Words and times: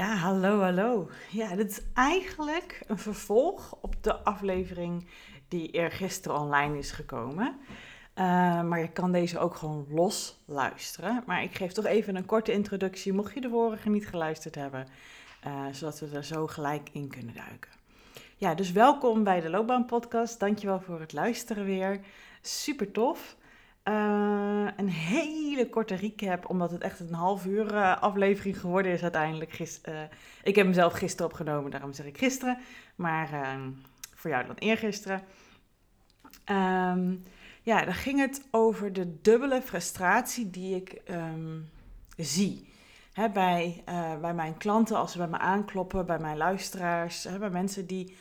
Ja, 0.00 0.14
hallo, 0.14 0.60
hallo. 0.60 1.10
Ja, 1.30 1.56
dit 1.56 1.70
is 1.70 1.80
eigenlijk 1.94 2.82
een 2.86 2.98
vervolg 2.98 3.78
op 3.80 3.94
de 4.00 4.14
aflevering 4.14 5.06
die 5.48 5.72
er 5.72 5.90
gisteren 5.90 6.38
online 6.38 6.78
is 6.78 6.90
gekomen. 6.90 7.46
Uh, 7.46 8.24
maar 8.62 8.80
je 8.80 8.88
kan 8.88 9.12
deze 9.12 9.38
ook 9.38 9.54
gewoon 9.54 9.86
los 9.88 10.40
luisteren. 10.44 11.22
Maar 11.26 11.42
ik 11.42 11.54
geef 11.54 11.72
toch 11.72 11.84
even 11.84 12.16
een 12.16 12.24
korte 12.26 12.52
introductie, 12.52 13.12
mocht 13.12 13.34
je 13.34 13.40
de 13.40 13.48
vorige 13.48 13.88
niet 13.88 14.08
geluisterd 14.08 14.54
hebben, 14.54 14.86
uh, 15.46 15.64
zodat 15.72 16.00
we 16.00 16.16
er 16.16 16.24
zo 16.24 16.46
gelijk 16.46 16.88
in 16.92 17.08
kunnen 17.08 17.34
duiken. 17.34 17.70
Ja, 18.36 18.54
dus 18.54 18.72
welkom 18.72 19.24
bij 19.24 19.40
de 19.40 19.50
Loopbaan 19.50 19.86
Podcast. 19.86 20.40
Dankjewel 20.40 20.80
voor 20.80 21.00
het 21.00 21.12
luisteren 21.12 21.64
weer. 21.64 22.00
Super 22.40 22.92
tof. 22.92 23.36
Uh, 23.84 24.66
een 24.76 24.88
hele 24.88 25.68
korte 25.68 25.94
recap, 25.94 26.48
omdat 26.48 26.70
het 26.70 26.82
echt 26.82 27.00
een 27.00 27.14
half 27.14 27.46
uur 27.46 27.74
uh, 27.74 28.02
aflevering 28.02 28.60
geworden 28.60 28.92
is 28.92 29.02
uiteindelijk. 29.02 29.52
Gist, 29.52 29.88
uh, 29.88 30.00
ik 30.42 30.56
heb 30.56 30.64
hem 30.64 30.74
zelf 30.74 30.92
gisteren 30.92 31.26
opgenomen, 31.26 31.70
daarom 31.70 31.92
zeg 31.92 32.06
ik 32.06 32.18
gisteren. 32.18 32.58
Maar 32.94 33.32
ehm, 33.32 33.70
voor 34.14 34.30
jou 34.30 34.46
dan 34.46 34.56
eergisteren. 34.56 35.22
Um, 36.50 37.24
ja, 37.62 37.84
dan 37.84 37.94
ging 37.94 38.20
het 38.20 38.48
over 38.50 38.92
de 38.92 39.20
dubbele 39.20 39.62
frustratie 39.62 40.50
die 40.50 40.74
ik 40.76 41.00
um, 41.10 41.68
zie. 42.16 42.68
Hè, 43.12 43.28
bij, 43.28 43.82
bij 44.20 44.34
mijn 44.34 44.56
klanten, 44.56 44.96
als 44.96 45.12
ze 45.12 45.18
bij 45.18 45.28
me 45.28 45.38
aankloppen, 45.38 46.06
bij 46.06 46.18
mijn 46.18 46.36
luisteraars, 46.36 47.24
hè, 47.24 47.38
bij 47.38 47.50
mensen 47.50 47.86
die 47.86 48.16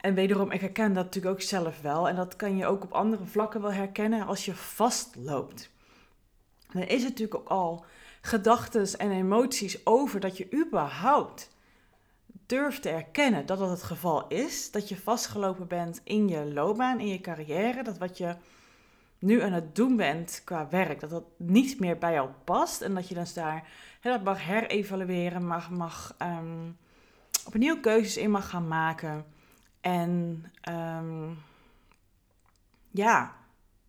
en 0.00 0.14
wederom, 0.14 0.50
ik 0.50 0.60
herken 0.60 0.92
dat 0.92 1.04
natuurlijk 1.04 1.34
ook 1.34 1.42
zelf 1.42 1.80
wel. 1.80 2.08
En 2.08 2.16
dat 2.16 2.36
kan 2.36 2.56
je 2.56 2.66
ook 2.66 2.82
op 2.82 2.92
andere 2.92 3.24
vlakken 3.24 3.60
wel 3.60 3.72
herkennen 3.72 4.26
als 4.26 4.44
je 4.44 4.54
vastloopt. 4.54 5.70
Dan 6.72 6.82
is 6.82 7.02
het 7.02 7.10
natuurlijk 7.10 7.40
ook 7.40 7.48
al 7.48 7.84
gedachten 8.20 8.98
en 8.98 9.10
emoties 9.10 9.86
over 9.86 10.20
dat 10.20 10.36
je 10.36 10.52
überhaupt 10.52 11.50
durft 12.46 12.82
te 12.82 12.88
erkennen 12.88 13.46
dat 13.46 13.58
dat 13.58 13.70
het 13.70 13.82
geval 13.82 14.28
is. 14.28 14.70
Dat 14.70 14.88
je 14.88 14.96
vastgelopen 14.96 15.66
bent 15.66 16.00
in 16.04 16.28
je 16.28 16.52
loopbaan, 16.52 17.00
in 17.00 17.08
je 17.08 17.20
carrière. 17.20 17.82
Dat 17.82 17.98
wat 17.98 18.18
je 18.18 18.34
nu 19.18 19.42
aan 19.42 19.52
het 19.52 19.76
doen 19.76 19.96
bent 19.96 20.42
qua 20.44 20.68
werk, 20.68 21.00
dat 21.00 21.10
dat 21.10 21.24
niet 21.36 21.80
meer 21.80 21.98
bij 21.98 22.12
jou 22.12 22.28
past. 22.44 22.80
En 22.80 22.94
dat 22.94 23.08
je 23.08 23.14
dan 23.14 23.26
daar 23.34 23.68
hè, 24.00 24.10
dat 24.10 24.22
mag 24.22 24.44
herevalueren, 24.44 25.46
mag, 25.46 25.70
mag 25.70 26.14
um, 26.22 26.76
opnieuw 27.46 27.80
keuzes 27.80 28.16
in 28.16 28.30
mag 28.30 28.48
gaan 28.48 28.68
maken. 28.68 29.24
En 29.80 30.44
um, 30.68 31.38
ja, 32.90 33.34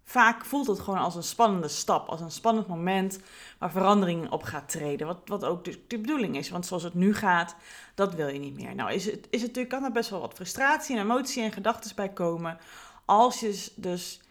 vaak 0.04 0.46
voelt 0.46 0.68
het 0.68 0.80
gewoon 0.80 1.00
als 1.00 1.16
een 1.16 1.24
spannende 1.24 1.68
stap, 1.68 2.08
als 2.08 2.22
een 2.22 2.32
spannend 2.32 2.68
moment 2.68 3.20
waar 3.60 3.72
verandering 3.72 4.30
op 4.30 4.44
gaat 4.44 4.70
treden. 4.70 5.08
Wat, 5.08 5.20
wat 5.26 5.46
ook 5.46 5.64
de, 5.64 5.80
de 5.88 6.00
bedoeling 6.00 6.38
is, 6.38 6.50
want 6.50 6.66
zoals 6.66 6.84
het 6.84 6.94
nu 6.94 7.14
gaat, 7.14 7.56
dat 7.96 8.14
wil 8.14 8.28
je 8.28 8.40
niet 8.40 8.56
meer. 8.56 8.76
Nou, 8.76 8.92
is 8.92 9.06
het, 9.06 9.28
is 9.30 9.42
natuurlijk, 9.42 9.70
kan 9.70 9.84
er 9.84 9.92
best 9.92 10.10
wel 10.10 10.20
wat 10.20 10.34
frustratie 10.34 10.96
en 10.96 11.02
emotie 11.02 11.44
en 11.44 11.52
gedachten 11.52 11.96
bij 11.96 12.10
komen. 12.10 12.58
Als 13.06 13.40
je 13.40 13.72
dus 13.76 14.22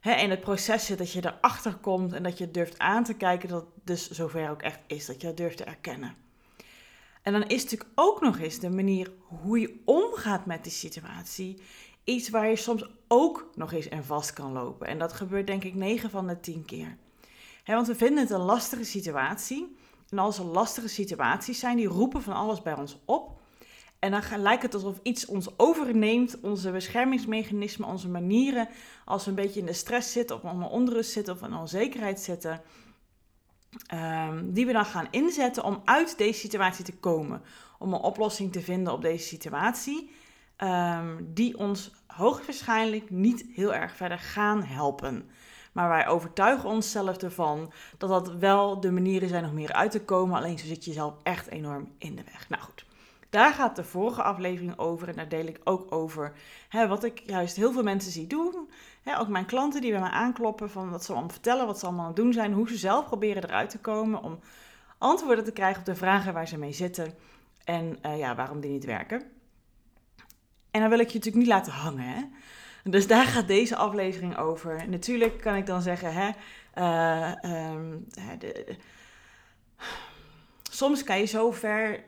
hè, 0.00 0.14
in 0.14 0.30
het 0.30 0.40
proces 0.40 0.86
zit, 0.86 0.98
dat 0.98 1.12
je 1.12 1.26
erachter 1.26 1.74
komt 1.74 2.12
en 2.12 2.22
dat 2.22 2.38
je 2.38 2.50
durft 2.50 2.78
aan 2.78 3.04
te 3.04 3.14
kijken 3.14 3.48
dat 3.48 3.60
het 3.60 3.86
dus 3.86 4.10
zover 4.10 4.50
ook 4.50 4.62
echt 4.62 4.80
is, 4.86 5.06
dat 5.06 5.20
je 5.20 5.26
dat 5.26 5.36
durft 5.36 5.56
te 5.56 5.64
erkennen. 5.64 6.23
En 7.24 7.32
dan 7.32 7.42
is 7.42 7.62
natuurlijk 7.62 7.90
ook 7.94 8.20
nog 8.20 8.38
eens 8.38 8.58
de 8.58 8.70
manier 8.70 9.12
hoe 9.26 9.60
je 9.60 9.80
omgaat 9.84 10.46
met 10.46 10.62
die 10.62 10.72
situatie 10.72 11.58
iets 12.04 12.28
waar 12.28 12.48
je 12.48 12.56
soms 12.56 12.86
ook 13.08 13.50
nog 13.54 13.72
eens 13.72 13.88
in 13.88 14.02
vast 14.02 14.32
kan 14.32 14.52
lopen. 14.52 14.86
En 14.86 14.98
dat 14.98 15.12
gebeurt 15.12 15.46
denk 15.46 15.64
ik 15.64 15.74
9 15.74 16.10
van 16.10 16.26
de 16.26 16.40
10 16.40 16.64
keer. 16.64 16.96
want 17.64 17.86
we 17.86 17.94
vinden 17.94 18.18
het 18.18 18.30
een 18.30 18.40
lastige 18.40 18.84
situatie. 18.84 19.76
En 20.08 20.18
als 20.18 20.38
er 20.38 20.44
lastige 20.44 20.88
situaties 20.88 21.58
zijn, 21.58 21.76
die 21.76 21.86
roepen 21.86 22.22
van 22.22 22.34
alles 22.34 22.62
bij 22.62 22.74
ons 22.74 22.98
op. 23.04 23.40
En 23.98 24.10
dan 24.10 24.40
lijkt 24.40 24.62
het 24.62 24.74
alsof 24.74 24.98
iets 25.02 25.26
ons 25.26 25.58
overneemt, 25.58 26.40
onze 26.40 26.70
beschermingsmechanismen, 26.70 27.88
onze 27.88 28.08
manieren. 28.08 28.68
Als 29.04 29.24
we 29.24 29.30
een 29.30 29.36
beetje 29.36 29.60
in 29.60 29.66
de 29.66 29.72
stress 29.72 30.12
zitten, 30.12 30.36
of 30.36 30.52
in 30.52 30.62
onrust 30.62 31.12
zitten, 31.12 31.34
of 31.34 31.42
in 31.42 31.54
onzekerheid 31.54 32.20
zitten, 32.20 32.62
Um, 33.94 34.52
die 34.52 34.66
we 34.66 34.72
dan 34.72 34.84
gaan 34.84 35.06
inzetten 35.10 35.64
om 35.64 35.82
uit 35.84 36.18
deze 36.18 36.38
situatie 36.38 36.84
te 36.84 36.96
komen. 36.96 37.42
Om 37.78 37.92
een 37.92 38.00
oplossing 38.00 38.52
te 38.52 38.60
vinden 38.60 38.92
op 38.92 39.02
deze 39.02 39.26
situatie. 39.26 40.10
Um, 40.58 41.32
die 41.34 41.58
ons 41.58 41.92
hoogstwaarschijnlijk 42.06 43.10
niet 43.10 43.46
heel 43.52 43.74
erg 43.74 43.96
verder 43.96 44.18
gaan 44.18 44.62
helpen. 44.62 45.28
Maar 45.72 45.88
wij 45.88 46.06
overtuigen 46.06 46.68
onszelf 46.68 47.16
ervan 47.16 47.72
dat 47.98 48.08
dat 48.08 48.34
wel 48.34 48.80
de 48.80 48.90
manieren 48.90 49.28
zijn 49.28 49.44
om 49.44 49.56
hier 49.56 49.72
uit 49.72 49.90
te 49.90 50.04
komen. 50.04 50.36
Alleen 50.36 50.58
zo 50.58 50.66
zit 50.66 50.84
je 50.84 50.92
zelf 50.92 51.14
echt 51.22 51.48
enorm 51.48 51.88
in 51.98 52.16
de 52.16 52.24
weg. 52.24 52.48
Nou 52.48 52.62
goed, 52.62 52.83
daar 53.34 53.52
gaat 53.52 53.76
de 53.76 53.84
vorige 53.84 54.22
aflevering 54.22 54.78
over. 54.78 55.08
En 55.08 55.16
daar 55.16 55.28
deel 55.28 55.46
ik 55.46 55.60
ook 55.64 55.92
over 55.92 56.32
hè, 56.68 56.88
wat 56.88 57.04
ik 57.04 57.22
juist 57.26 57.56
heel 57.56 57.72
veel 57.72 57.82
mensen 57.82 58.12
zie 58.12 58.26
doen 58.26 58.68
ook 59.18 59.28
mijn 59.28 59.46
klanten 59.46 59.80
die 59.80 59.90
bij 59.90 60.00
mij 60.00 60.10
aankloppen, 60.10 60.70
van 60.70 60.90
wat 60.90 61.04
ze 61.04 61.12
allemaal 61.12 61.30
vertellen, 61.30 61.66
wat 61.66 61.78
ze 61.78 61.86
allemaal 61.86 62.02
aan 62.04 62.12
het 62.12 62.16
doen 62.20 62.32
zijn, 62.32 62.52
hoe 62.52 62.68
ze 62.68 62.76
zelf 62.76 63.06
proberen 63.06 63.44
eruit 63.44 63.70
te 63.70 63.78
komen 63.78 64.22
om 64.22 64.38
antwoorden 64.98 65.44
te 65.44 65.52
krijgen 65.52 65.78
op 65.78 65.86
de 65.86 65.94
vragen 65.94 66.32
waar 66.32 66.48
ze 66.48 66.58
mee 66.58 66.72
zitten 66.72 67.14
en 67.64 67.98
uh, 68.06 68.18
ja, 68.18 68.34
waarom 68.34 68.60
die 68.60 68.70
niet 68.70 68.84
werken. 68.84 69.22
En 70.70 70.80
dan 70.80 70.88
wil 70.88 70.98
ik 70.98 71.08
je 71.08 71.14
natuurlijk 71.14 71.44
niet 71.44 71.54
laten 71.54 71.72
hangen. 71.72 72.04
Hè? 72.04 72.22
Dus 72.90 73.06
daar 73.06 73.26
gaat 73.26 73.46
deze 73.46 73.76
aflevering 73.76 74.36
over. 74.36 74.88
Natuurlijk 74.88 75.40
kan 75.40 75.54
ik 75.54 75.66
dan 75.66 75.82
zeggen, 75.82 76.12
hè, 76.12 76.30
uh, 76.78 77.72
um, 77.72 78.06
de, 78.38 78.76
soms 80.70 81.04
kan 81.04 81.18
je 81.18 81.24
zo 81.24 81.50
ver, 81.50 82.04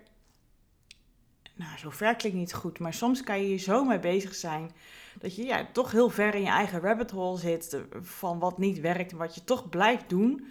nou 1.56 1.78
zo 1.78 1.90
ver 1.90 2.16
klinkt 2.16 2.38
niet 2.38 2.54
goed, 2.54 2.78
maar 2.78 2.94
soms 2.94 3.22
kan 3.22 3.40
je 3.40 3.46
hier 3.46 3.58
zo 3.58 3.84
mee 3.84 3.98
bezig 3.98 4.34
zijn 4.34 4.70
dat 5.18 5.36
je 5.36 5.44
ja, 5.44 5.66
toch 5.72 5.92
heel 5.92 6.10
ver 6.10 6.34
in 6.34 6.42
je 6.42 6.48
eigen 6.48 6.80
rabbit 6.80 7.10
hole 7.10 7.38
zit 7.38 7.80
van 8.00 8.38
wat 8.38 8.58
niet 8.58 8.80
werkt 8.80 9.12
en 9.12 9.18
wat 9.18 9.34
je 9.34 9.44
toch 9.44 9.68
blijft 9.68 10.08
doen. 10.08 10.46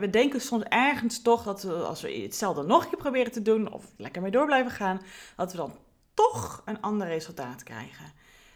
We 0.00 0.10
denken 0.10 0.40
soms 0.40 0.64
ergens 0.64 1.22
toch 1.22 1.42
dat 1.42 1.62
we, 1.62 1.72
als 1.72 2.02
we 2.02 2.12
hetzelfde 2.12 2.62
nog 2.62 2.82
een 2.82 2.88
keer 2.88 2.98
proberen 2.98 3.32
te 3.32 3.42
doen 3.42 3.72
of 3.72 3.84
lekker 3.96 4.22
mee 4.22 4.30
door 4.30 4.46
blijven 4.46 4.72
gaan, 4.72 5.00
dat 5.36 5.50
we 5.50 5.56
dan 5.56 5.78
toch 6.14 6.62
een 6.64 6.80
ander 6.80 7.06
resultaat 7.06 7.62
krijgen. 7.62 8.12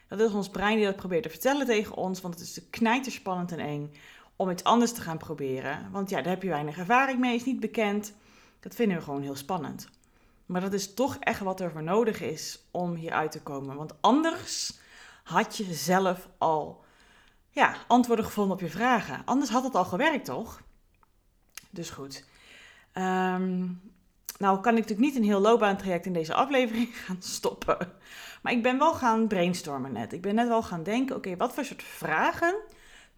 Dat 0.08 0.20
is 0.20 0.32
ons 0.32 0.48
brein 0.48 0.76
die 0.76 0.84
dat 0.84 0.96
probeert 0.96 1.22
te 1.22 1.28
vertellen 1.28 1.66
tegen 1.66 1.96
ons, 1.96 2.20
want 2.20 2.34
het 2.34 2.42
is 2.42 2.60
knijterspannend 2.70 3.52
en 3.52 3.58
eng 3.58 3.92
om 4.36 4.50
iets 4.50 4.64
anders 4.64 4.92
te 4.92 5.00
gaan 5.00 5.18
proberen. 5.18 5.88
Want 5.90 6.10
ja, 6.10 6.16
daar 6.16 6.32
heb 6.32 6.42
je 6.42 6.48
weinig 6.48 6.78
ervaring 6.78 7.18
mee, 7.18 7.34
is 7.34 7.44
niet 7.44 7.60
bekend. 7.60 8.14
Dat 8.60 8.74
vinden 8.74 8.96
we 8.96 9.02
gewoon 9.02 9.22
heel 9.22 9.36
spannend. 9.36 9.88
Maar 10.48 10.60
dat 10.60 10.72
is 10.72 10.94
toch 10.94 11.16
echt 11.20 11.40
wat 11.40 11.60
er 11.60 11.70
voor 11.70 11.82
nodig 11.82 12.20
is 12.20 12.68
om 12.70 12.94
hier 12.94 13.12
uit 13.12 13.32
te 13.32 13.42
komen. 13.42 13.76
Want 13.76 13.94
anders 14.00 14.78
had 15.24 15.56
je 15.56 15.74
zelf 15.74 16.28
al 16.38 16.84
ja, 17.50 17.76
antwoorden 17.86 18.24
gevonden 18.24 18.52
op 18.52 18.60
je 18.60 18.68
vragen. 18.68 19.22
Anders 19.24 19.50
had 19.50 19.64
het 19.64 19.74
al 19.74 19.84
gewerkt, 19.84 20.24
toch? 20.24 20.62
Dus 21.70 21.90
goed. 21.90 22.24
Um, 22.94 23.80
nou 24.38 24.60
kan 24.60 24.76
ik 24.76 24.80
natuurlijk 24.80 25.08
niet 25.08 25.16
een 25.16 25.28
heel 25.28 25.40
loopbaantraject 25.40 26.06
in 26.06 26.12
deze 26.12 26.34
aflevering 26.34 26.96
gaan 27.04 27.22
stoppen. 27.22 27.92
Maar 28.42 28.52
ik 28.52 28.62
ben 28.62 28.78
wel 28.78 28.94
gaan 28.94 29.26
brainstormen 29.26 29.92
net. 29.92 30.12
Ik 30.12 30.22
ben 30.22 30.34
net 30.34 30.48
wel 30.48 30.62
gaan 30.62 30.82
denken, 30.82 31.16
oké, 31.16 31.36
wat 31.36 31.54
voor 31.54 31.64
soort 31.64 31.82
vragen 31.82 32.54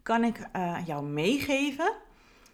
kan 0.03 0.23
ik 0.23 0.49
uh, 0.55 0.77
jou 0.85 1.05
meegeven? 1.05 1.93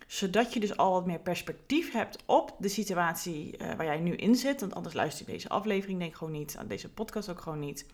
Zodat 0.07 0.53
je 0.53 0.59
dus 0.59 0.77
al 0.77 0.91
wat 0.91 1.05
meer 1.05 1.19
perspectief 1.19 1.91
hebt 1.91 2.23
op 2.25 2.55
de 2.59 2.69
situatie 2.69 3.57
uh, 3.57 3.73
waar 3.73 3.85
jij 3.85 3.99
nu 3.99 4.15
in 4.15 4.35
zit. 4.35 4.59
Want 4.59 4.75
anders 4.75 4.95
luister 4.95 5.25
je 5.25 5.31
deze 5.31 5.49
aflevering 5.49 5.99
denk 5.99 6.11
ik 6.11 6.17
gewoon 6.17 6.33
niet. 6.33 6.55
Aan 6.59 6.67
deze 6.67 6.89
podcast 6.89 7.29
ook 7.29 7.41
gewoon 7.41 7.59
niet 7.59 7.85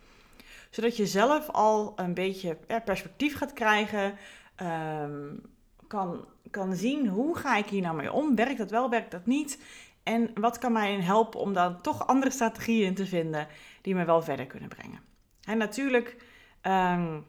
zodat 0.73 0.97
je 0.97 1.07
zelf 1.07 1.49
al 1.49 1.93
een 1.95 2.13
beetje 2.13 2.57
perspectief 2.85 3.35
gaat 3.37 3.53
krijgen. 3.53 4.17
Um, 4.61 5.41
kan, 5.87 6.25
kan 6.51 6.75
zien 6.75 7.07
hoe 7.07 7.37
ga 7.37 7.57
ik 7.57 7.65
hier 7.65 7.81
nou 7.81 7.95
mee 7.95 8.11
om? 8.11 8.35
Werkt 8.35 8.57
dat 8.57 8.71
wel, 8.71 8.89
werkt 8.89 9.11
dat 9.11 9.25
niet? 9.25 9.61
En 10.03 10.31
wat 10.33 10.57
kan 10.57 10.71
mij 10.71 11.01
helpen 11.01 11.39
om 11.39 11.53
dan 11.53 11.81
toch 11.81 12.07
andere 12.07 12.31
strategieën 12.31 12.93
te 12.93 13.05
vinden 13.05 13.47
die 13.81 13.95
me 13.95 14.05
wel 14.05 14.21
verder 14.21 14.45
kunnen 14.45 14.69
brengen? 14.69 14.99
En 15.43 15.57
natuurlijk 15.57 16.17
ehm, 16.61 17.19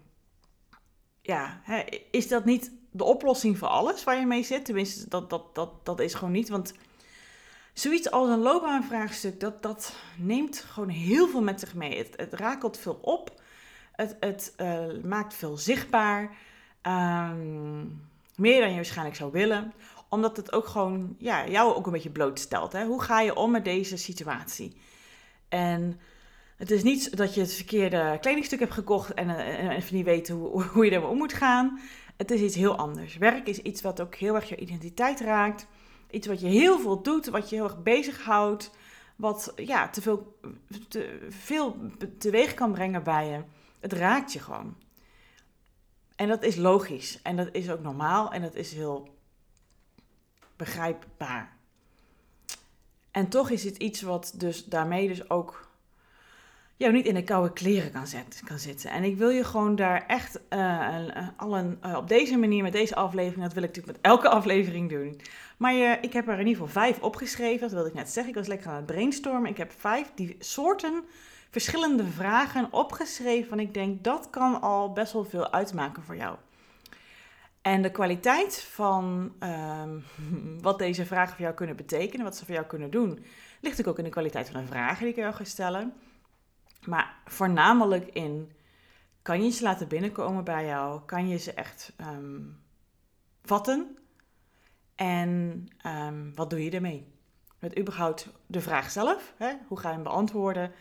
ja, 1.21 1.61
is 2.11 2.29
dat 2.29 2.45
niet 2.45 2.73
de 2.97 3.05
oplossing 3.05 3.59
voor 3.59 3.69
alles 3.69 4.05
waar 4.05 4.19
je 4.19 4.27
mee 4.27 4.43
zit. 4.43 4.65
Tenminste, 4.65 5.09
dat, 5.09 5.31
dat, 5.31 5.55
dat, 5.55 5.71
dat 5.83 6.01
is 6.01 6.15
gewoon 6.15 6.33
niet. 6.33 6.49
Want 6.49 6.75
zoiets 7.73 8.11
als 8.11 8.29
een 8.29 8.39
loopbaanvraagstuk, 8.39 9.41
dat, 9.41 9.63
dat 9.63 9.95
neemt 10.17 10.59
gewoon 10.59 10.89
heel 10.89 11.29
veel 11.29 11.43
met 11.43 11.61
zich 11.61 11.75
mee. 11.75 11.99
Het, 11.99 12.15
het 12.17 12.33
rakelt 12.33 12.79
veel 12.79 12.99
op. 13.01 13.41
Het, 13.93 14.17
het 14.21 14.55
uh, 14.57 15.03
maakt 15.03 15.35
veel 15.35 15.57
zichtbaar. 15.57 16.37
Ehm, 16.81 17.81
meer 18.37 18.61
dan 18.61 18.69
je 18.69 18.75
waarschijnlijk 18.75 19.17
zou 19.17 19.33
willen. 19.33 19.73
Omdat 20.09 20.37
het 20.37 20.53
ook 20.53 20.67
gewoon 20.67 21.17
ja, 21.19 21.49
jou 21.49 21.75
ook 21.75 21.87
een 21.87 21.93
beetje 21.93 22.11
blootstelt. 22.11 22.73
Hè? 22.73 22.85
Hoe 22.85 23.03
ga 23.03 23.21
je 23.21 23.35
om 23.35 23.51
met 23.51 23.65
deze 23.65 23.97
situatie? 23.97 24.77
En 25.49 26.01
het 26.57 26.71
is 26.71 26.83
niet 26.83 27.17
dat 27.17 27.35
je 27.35 27.41
het 27.41 27.55
verkeerde 27.55 28.19
kledingstuk 28.21 28.61
hebt 28.61 28.73
gekocht 28.73 29.15
en, 29.15 29.29
en, 29.29 29.71
even 29.71 29.97
niet 29.97 30.05
weet 30.05 30.29
hoe, 30.29 30.63
hoe 30.63 30.85
je 30.85 30.91
ermee 30.91 31.09
om 31.09 31.17
moet 31.17 31.33
gaan. 31.33 31.81
Het 32.17 32.31
is 32.31 32.41
iets 32.41 32.55
heel 32.55 32.77
anders. 32.77 33.17
Werk 33.17 33.49
is 33.49 33.59
iets 33.59 33.83
wat 33.83 34.01
ook 34.01 34.15
heel 34.15 34.35
erg 34.35 34.49
je 34.49 34.57
identiteit 34.57 35.21
raakt. 35.21 35.67
Iets 36.11 36.27
wat 36.27 36.41
je 36.41 36.47
heel 36.47 36.79
veel 36.79 37.03
doet, 37.03 37.27
wat 37.27 37.49
je 37.49 37.55
heel 37.55 37.65
erg 37.65 37.83
bezighoudt. 37.83 38.71
Wat 39.17 39.53
ja, 39.57 39.89
te 39.89 40.03
veel, 40.03 40.39
te 40.89 41.27
veel 41.29 41.77
teweeg 42.19 42.55
kan 42.55 42.73
brengen 42.73 43.03
bij 43.03 43.27
je. 43.27 43.43
Het 43.81 43.93
raakt 43.93 44.33
je 44.33 44.39
gewoon. 44.39 44.77
En 46.17 46.29
dat 46.29 46.43
is 46.43 46.57
logisch. 46.57 47.23
En 47.23 47.37
dat 47.37 47.49
is 47.53 47.71
ook 47.71 47.81
normaal. 47.81 48.33
En 48.33 48.43
dat 48.43 48.55
is 48.55 48.73
heel 48.73 49.15
begrijpbaar. 50.57 51.57
En 53.11 53.29
toch 53.29 53.51
is 53.51 53.65
het 53.65 53.77
iets 53.77 54.03
wat 54.03 54.35
dus 54.37 54.65
daarmee 54.65 55.09
dus 55.09 55.31
ook 55.31 55.69
jou 56.77 56.93
niet 56.93 57.07
in 57.07 57.15
de 57.15 57.25
koude 57.25 57.53
kleren 57.53 57.93
kan, 57.93 58.05
kan 58.45 58.59
zitten. 58.59 58.91
En 58.91 59.05
ik 59.05 59.17
wil 59.17 59.31
je 59.31 59.45
gewoon 59.45 59.77
daar 59.77 60.07
echt 60.07 60.41
uh, 60.51 61.29
al 61.37 61.57
een, 61.57 61.79
uh, 61.87 61.97
op 61.97 62.09
deze 62.09 62.37
manier, 62.37 62.63
met 62.63 62.73
deze 62.73 62.95
aflevering, 62.95 63.43
dat 63.43 63.53
wil 63.53 63.63
ik 63.63 63.69
natuurlijk 63.69 63.97
met 63.97 64.13
elke 64.13 64.29
aflevering 64.39 64.91
doen. 64.91 65.21
Maar 65.57 66.03
ik 66.03 66.13
heb 66.13 66.29
er 66.29 66.39
in 66.39 66.47
ieder 66.47 66.67
geval 66.67 66.83
vijf 66.83 67.01
opgeschreven, 67.01 67.61
dat 67.61 67.73
wilde 67.73 67.89
ik 67.89 67.95
net 67.95 68.11
zeggen. 68.11 68.33
Ik 68.33 68.39
was 68.39 68.49
lekker 68.49 68.69
aan 68.71 68.77
het 68.77 68.87
brainstormen. 68.87 69.51
Ik 69.51 69.57
heb 69.57 69.73
vijf 69.77 70.13
die 70.15 70.37
soorten 70.39 71.05
verschillende 71.51 72.05
vragen 72.05 72.73
opgeschreven. 72.73 73.53
En 73.53 73.61
ik 73.61 73.75
denk 73.75 74.05
dat 74.05 74.31
kan 74.31 74.61
al 74.61 74.93
best 74.93 75.13
wel 75.13 75.25
veel 75.25 75.53
uitmaken 75.53 76.03
voor 76.03 76.17
jou. 76.17 76.37
En 77.63 77.83
de 77.83 77.91
kwaliteit 77.91 78.61
van 78.61 79.33
ehm, 79.39 79.99
wat 80.67 80.79
deze 80.79 81.07
vragen 81.07 81.35
voor 81.35 81.45
jou 81.45 81.55
kunnen 81.55 81.77
betekenen, 81.77 82.25
wat 82.25 82.37
ze 82.37 82.45
voor 82.45 82.55
jou 82.55 82.67
kunnen 82.67 82.91
doen, 82.91 83.25
ligt 83.61 83.87
ook 83.87 83.99
in 83.99 84.05
de 84.05 84.11
kwaliteit 84.11 84.51
van 84.51 84.61
de 84.61 84.67
vragen 84.67 84.99
die 84.99 85.09
ik 85.09 85.17
jou 85.17 85.35
ga 85.35 85.45
stellen. 85.45 85.93
Maar 86.87 87.17
voornamelijk 87.25 88.07
in, 88.07 88.53
kan 89.23 89.45
je 89.45 89.51
ze 89.51 89.63
laten 89.63 89.89
binnenkomen 89.89 90.45
bij 90.45 90.67
jou? 90.67 91.01
Kan 91.07 91.29
je 91.29 91.39
ze 91.39 91.53
echt 91.53 91.93
um, 92.01 92.63
vatten? 93.43 93.99
En 94.95 95.65
um, 95.87 96.33
wat 96.35 96.51
doe 96.51 96.65
je 96.65 96.71
ermee? 96.71 97.13
Met 97.59 97.79
überhaupt 97.79 98.29
de 98.47 98.61
vraag 98.61 98.91
zelf, 98.91 99.35
hè? 99.37 99.53
hoe 99.69 99.79
ga 99.79 99.89
je 99.89 99.95
hem 99.95 100.03
beantwoorden? 100.03 100.73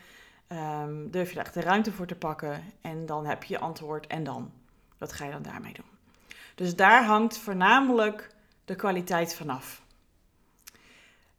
Um, 0.48 1.10
durf 1.10 1.28
je 1.28 1.38
er 1.38 1.44
echt 1.44 1.54
de 1.54 1.60
ruimte 1.60 1.92
voor 1.92 2.06
te 2.06 2.16
pakken? 2.16 2.62
En 2.80 3.06
dan 3.06 3.26
heb 3.26 3.44
je 3.44 3.54
je 3.54 3.60
antwoord 3.60 4.06
en 4.06 4.24
dan? 4.24 4.52
Wat 4.98 5.12
ga 5.12 5.24
je 5.24 5.32
dan 5.32 5.42
daarmee 5.42 5.72
doen? 5.72 5.84
Dus 6.54 6.76
daar 6.76 7.04
hangt 7.04 7.38
voornamelijk 7.38 8.34
de 8.64 8.74
kwaliteit 8.74 9.34
vanaf. 9.34 9.83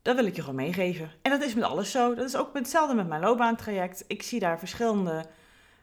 Dat 0.06 0.16
wil 0.16 0.26
ik 0.26 0.36
je 0.36 0.42
gewoon 0.42 0.56
meegeven. 0.56 1.12
En 1.22 1.32
dat 1.32 1.42
is 1.42 1.54
met 1.54 1.64
alles 1.64 1.92
zo. 1.92 2.16
Dat 2.16 2.26
is 2.26 2.36
ook 2.36 2.54
hetzelfde 2.54 2.96
met 2.96 3.08
mijn 3.08 3.22
loopbaantraject. 3.22 4.04
Ik 4.08 4.24
zie 4.24 4.40
daar 4.40 4.60
verschillende 4.60 5.26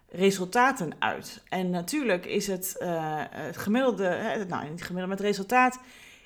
resultaten 0.09 0.93
uit. 0.99 1.43
En 1.49 1.71
natuurlijk 1.71 2.27
is 2.27 2.47
het, 2.47 2.77
uh, 2.83 3.23
het 3.31 3.57
gemiddelde, 3.57 4.45
nou 4.49 4.69
niet 4.69 4.83
gemiddelde, 4.83 5.07
met 5.07 5.19
het 5.19 5.27
resultaat 5.27 5.79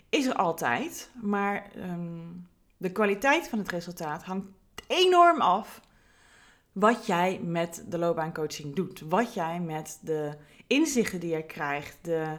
is 0.08 0.26
er 0.26 0.34
altijd. 0.34 1.10
Maar 1.22 1.70
um, 1.76 2.48
de 2.76 2.92
kwaliteit 2.92 3.48
van 3.48 3.58
het 3.58 3.70
resultaat 3.70 4.22
hangt 4.22 4.46
enorm 4.86 5.40
af 5.40 5.80
wat 6.72 7.06
jij 7.06 7.40
met 7.42 7.84
de 7.88 7.98
loopbaancoaching 7.98 8.74
doet. 8.74 9.00
Wat 9.00 9.34
jij 9.34 9.60
met 9.60 9.98
de 10.02 10.36
inzichten 10.66 11.20
die 11.20 11.30
je 11.30 11.42
krijgt, 11.42 11.98
de, 12.02 12.38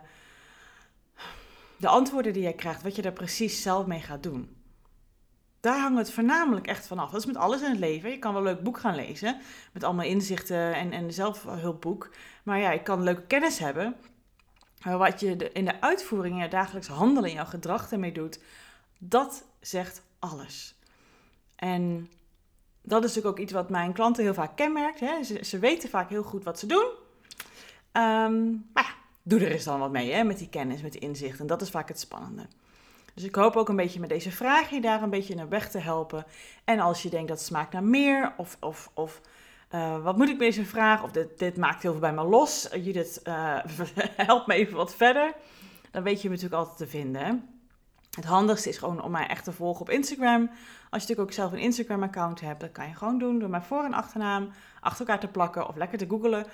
de 1.77 1.87
antwoorden 1.87 2.33
die 2.33 2.43
je 2.43 2.53
krijgt, 2.53 2.83
wat 2.83 2.95
je 2.95 3.01
daar 3.01 3.11
precies 3.11 3.61
zelf 3.61 3.85
mee 3.85 4.01
gaat 4.01 4.23
doen 4.23 4.56
daar 5.67 5.79
hangt 5.79 5.97
het 5.97 6.11
voornamelijk 6.11 6.67
echt 6.67 6.87
van 6.87 6.99
af. 6.99 7.11
Dat 7.11 7.19
is 7.19 7.25
met 7.25 7.37
alles 7.37 7.61
in 7.61 7.69
het 7.69 7.79
leven. 7.79 8.09
Je 8.09 8.19
kan 8.19 8.33
wel 8.33 8.41
een 8.41 8.47
leuk 8.47 8.63
boek 8.63 8.79
gaan 8.79 8.95
lezen, 8.95 9.37
met 9.71 9.83
allemaal 9.83 10.05
inzichten 10.05 10.73
en, 10.73 10.91
en 10.91 11.13
zelfhulpboek. 11.13 12.09
Maar 12.43 12.59
ja, 12.59 12.71
ik 12.71 12.83
kan 12.83 13.03
leuke 13.03 13.21
kennis 13.21 13.59
hebben. 13.59 13.95
Maar 14.83 14.97
wat 14.97 15.19
je 15.19 15.51
in 15.53 15.65
de 15.65 15.81
uitvoering, 15.81 16.35
in 16.35 16.41
je 16.41 16.47
dagelijks 16.47 16.87
handelen, 16.87 17.29
in 17.29 17.35
jouw 17.35 17.45
gedrag 17.45 17.91
ermee 17.91 18.11
doet, 18.11 18.39
dat 18.97 19.43
zegt 19.59 20.03
alles. 20.19 20.75
En 21.55 22.09
dat 22.81 23.03
is 23.03 23.07
natuurlijk 23.07 23.37
ook 23.37 23.43
iets 23.43 23.53
wat 23.53 23.69
mijn 23.69 23.93
klanten 23.93 24.23
heel 24.23 24.33
vaak 24.33 24.55
kenmerkt. 24.55 24.99
Hè? 24.99 25.23
Ze, 25.43 25.59
weten 25.59 25.89
vaak 25.89 26.09
heel 26.09 26.23
goed 26.23 26.43
wat 26.43 26.59
ze 26.59 26.65
doen. 26.65 26.87
Um, 28.03 28.65
maar 28.73 28.83
ja, 28.83 28.93
doe 29.23 29.39
er 29.39 29.51
eens 29.51 29.63
dan 29.63 29.79
wat 29.79 29.91
mee 29.91 30.11
hè? 30.11 30.23
met 30.23 30.37
die 30.37 30.49
kennis, 30.49 30.81
met 30.81 30.91
die 30.91 31.01
inzichten. 31.01 31.39
En 31.39 31.47
dat 31.47 31.61
is 31.61 31.69
vaak 31.69 31.87
het 31.87 31.99
spannende. 31.99 32.47
Dus 33.17 33.25
ik 33.25 33.35
hoop 33.35 33.55
ook 33.55 33.69
een 33.69 33.75
beetje 33.75 33.99
met 33.99 34.09
deze 34.09 34.31
vraag 34.31 34.69
je 34.69 34.81
daar 34.81 35.01
een 35.01 35.09
beetje 35.09 35.35
naar 35.35 35.49
weg 35.49 35.69
te 35.69 35.77
helpen. 35.77 36.25
En 36.63 36.79
als 36.79 37.01
je 37.01 37.09
denkt 37.09 37.27
dat 37.27 37.41
smaakt 37.41 37.73
naar 37.73 37.83
meer, 37.83 38.33
of, 38.37 38.57
of, 38.59 38.91
of 38.93 39.21
uh, 39.71 40.03
wat 40.03 40.17
moet 40.17 40.29
ik 40.29 40.37
met 40.37 40.39
deze 40.39 40.65
vraag, 40.65 41.03
of 41.03 41.11
dit, 41.11 41.39
dit 41.39 41.57
maakt 41.57 41.81
heel 41.81 41.91
veel 41.91 42.01
bij 42.01 42.13
me 42.13 42.23
los, 42.23 42.73
uh, 42.73 42.85
Judith, 42.85 43.21
uh, 43.23 43.57
help 44.27 44.47
me 44.47 44.53
even 44.53 44.75
wat 44.75 44.95
verder. 44.95 45.33
Dan 45.91 46.03
weet 46.03 46.21
je 46.21 46.29
me 46.29 46.35
natuurlijk 46.35 46.61
altijd 46.61 46.77
te 46.77 46.97
vinden. 46.97 47.49
Het 48.11 48.25
handigste 48.25 48.69
is 48.69 48.77
gewoon 48.77 49.01
om 49.01 49.11
mij 49.11 49.27
echt 49.27 49.43
te 49.43 49.51
volgen 49.51 49.81
op 49.81 49.89
Instagram. 49.89 50.49
Als 50.89 51.03
je 51.03 51.07
natuurlijk 51.07 51.19
ook 51.19 51.31
zelf 51.31 51.51
een 51.51 51.59
Instagram-account 51.59 52.41
hebt, 52.41 52.59
dat 52.59 52.71
kan 52.71 52.87
je 52.87 52.93
gewoon 52.93 53.19
doen 53.19 53.39
door 53.39 53.49
mijn 53.49 53.63
voor- 53.63 53.83
en 53.83 53.93
achternaam 53.93 54.49
achter 54.81 54.99
elkaar 54.99 55.19
te 55.19 55.27
plakken 55.27 55.67
of 55.67 55.75
lekker 55.75 55.97
te 55.97 56.07
googlen 56.09 56.45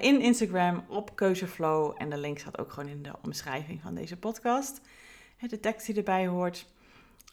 in 0.00 0.20
Instagram 0.20 0.84
op 0.88 1.16
Keuzeflow. 1.16 1.94
En 1.98 2.10
de 2.10 2.18
link 2.18 2.38
staat 2.38 2.58
ook 2.58 2.72
gewoon 2.72 2.88
in 2.88 3.02
de 3.02 3.12
omschrijving 3.22 3.80
van 3.82 3.94
deze 3.94 4.16
podcast 4.16 4.80
de 5.50 5.60
tekst 5.60 5.86
die 5.86 5.96
erbij 5.96 6.26
hoort. 6.26 6.66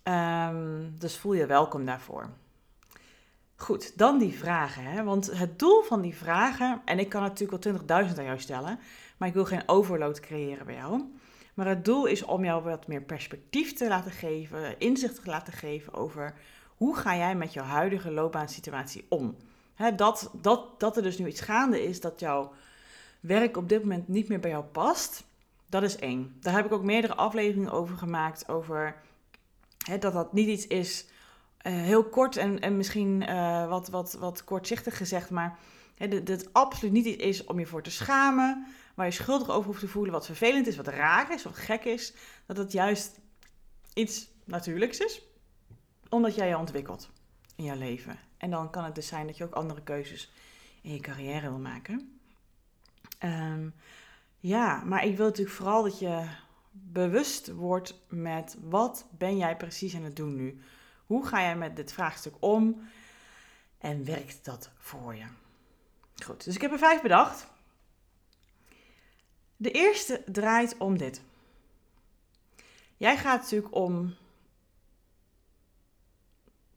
Um, 0.04 0.96
dus 0.98 1.18
voel 1.18 1.34
je 1.34 1.46
welkom 1.46 1.86
daarvoor. 1.86 2.30
Goed, 3.56 3.98
dan 3.98 4.18
die 4.18 4.38
vragen. 4.38 4.84
Hè? 4.84 5.04
Want 5.04 5.38
het 5.38 5.60
doel 5.60 5.82
van 5.82 6.02
die 6.02 6.16
vragen, 6.16 6.82
en 6.86 7.00
ik 7.00 7.10
kan 7.10 7.22
natuurlijk 7.22 7.64
wel 7.64 7.74
20.000 7.74 7.88
aan 8.18 8.24
jou 8.24 8.40
stellen, 8.40 8.80
maar 9.18 9.28
ik 9.28 9.34
wil 9.34 9.46
geen 9.46 9.64
overload 9.66 10.20
creëren 10.20 10.66
bij 10.66 10.76
jou. 10.76 11.04
Maar 11.54 11.68
het 11.68 11.86
doel 11.86 12.06
is 12.06 12.24
om 12.24 12.44
jou 12.44 12.64
wat 12.64 12.88
meer 12.88 13.02
perspectief 13.02 13.74
te 13.74 13.88
laten 13.88 14.12
geven, 14.12 14.80
inzicht 14.80 15.24
te 15.24 15.30
laten 15.30 15.54
geven 15.54 15.94
over 15.94 16.34
hoe 16.76 16.96
ga 16.96 17.16
jij 17.16 17.36
met 17.36 17.54
jouw 17.54 17.64
huidige 17.64 18.12
loopbaansituatie 18.12 19.06
om. 19.10 19.36
Dat, 19.96 20.32
dat, 20.42 20.80
dat 20.80 20.98
er 20.98 21.04
dus 21.04 21.18
nu 21.18 21.28
iets 21.28 21.42
gaande 21.42 21.84
is 21.84 22.02
dat 22.02 22.20
jouw 22.20 22.54
werk 23.20 23.58
op 23.58 23.70
dit 23.70 23.82
moment 23.82 24.08
niet 24.08 24.28
meer 24.28 24.40
bij 24.40 24.50
jou 24.50 24.64
past. 24.64 25.24
Dat 25.70 25.84
is 25.84 25.96
één. 25.96 26.38
Daar 26.40 26.54
heb 26.54 26.66
ik 26.66 26.72
ook 26.72 26.84
meerdere 26.84 27.16
afleveringen 27.16 27.72
over 27.72 27.98
gemaakt. 27.98 28.50
Over 28.50 29.02
hè, 29.86 29.98
dat 29.98 30.14
dat 30.14 30.34
niet 30.34 30.48
iets 30.48 30.68
is. 30.68 31.06
Uh, 31.64 31.74
heel 31.74 32.04
kort 32.04 32.38
en, 32.38 32.60
en 32.60 32.78
misschien 32.78 33.22
uh, 33.30 33.68
wat, 33.68 33.90
wat, 33.90 34.14
wat 34.14 34.44
kortzichtig 34.44 34.98
gezegd. 34.98 35.30
Maar 35.30 35.60
hè, 35.96 36.08
dat 36.08 36.28
het 36.28 36.54
absoluut 36.54 36.92
niet 36.92 37.06
iets 37.06 37.24
is 37.24 37.44
om 37.44 37.60
je 37.60 37.66
voor 37.66 37.84
te 37.84 37.92
schamen. 37.92 38.68
Waar 38.96 39.06
je 39.06 39.12
schuldig 39.12 39.50
over 39.50 39.66
hoeft 39.66 39.80
te 39.80 39.88
voelen. 39.88 40.12
Wat 40.12 40.26
vervelend 40.26 40.68
is, 40.68 40.76
wat 40.76 40.88
raar 40.88 41.34
is, 41.34 41.44
wat 41.44 41.58
gek 41.58 41.84
is. 41.84 42.14
Dat 42.46 42.58
het 42.58 42.72
juist 42.72 43.20
iets 43.94 44.28
natuurlijks 44.44 45.00
is. 45.00 45.22
Omdat 46.10 46.36
jij 46.36 46.48
je 46.48 46.58
ontwikkelt 46.58 47.10
in 47.56 47.64
jouw 47.64 47.78
leven. 47.78 48.20
En 48.38 48.50
dan 48.50 48.70
kan 48.70 48.84
het 48.84 48.96
dus 48.96 49.08
zijn 49.08 49.28
dat 49.28 49.38
je 49.38 49.44
ook 49.44 49.54
andere 49.54 49.82
keuzes 49.84 50.32
in 50.82 50.94
je 50.94 51.00
carrière 51.00 51.50
wil 51.50 51.60
maken. 51.60 52.20
Um, 53.24 53.74
ja, 54.40 54.84
maar 54.86 55.06
ik 55.06 55.18
wil 55.18 55.26
natuurlijk 55.26 55.56
vooral 55.56 55.84
dat 55.84 56.00
je 56.00 56.28
bewust 56.72 57.52
wordt 57.52 58.02
met 58.08 58.58
wat 58.62 59.06
ben 59.18 59.38
jij 59.38 59.58
precies 59.58 59.96
aan 59.96 60.04
het 60.04 60.16
doen 60.16 60.36
nu? 60.36 60.62
Hoe 61.06 61.26
ga 61.26 61.42
jij 61.42 61.56
met 61.56 61.76
dit 61.76 61.92
vraagstuk 61.92 62.36
om? 62.40 62.90
En 63.78 64.06
werkt 64.06 64.46
dat 64.46 64.72
voor 64.78 65.16
je? 65.16 65.26
Goed, 66.24 66.44
dus 66.44 66.56
ik 66.56 66.62
heb 66.62 66.72
er 66.72 66.78
vijf 66.78 67.02
bedacht. 67.02 67.48
De 69.58 69.72
eerste 69.72 70.24
draait 70.26 70.78
om 70.78 70.98
dit. 70.98 71.22
Jij 72.98 73.18
gaat 73.18 73.42
natuurlijk 73.42 73.76
om 73.76 74.16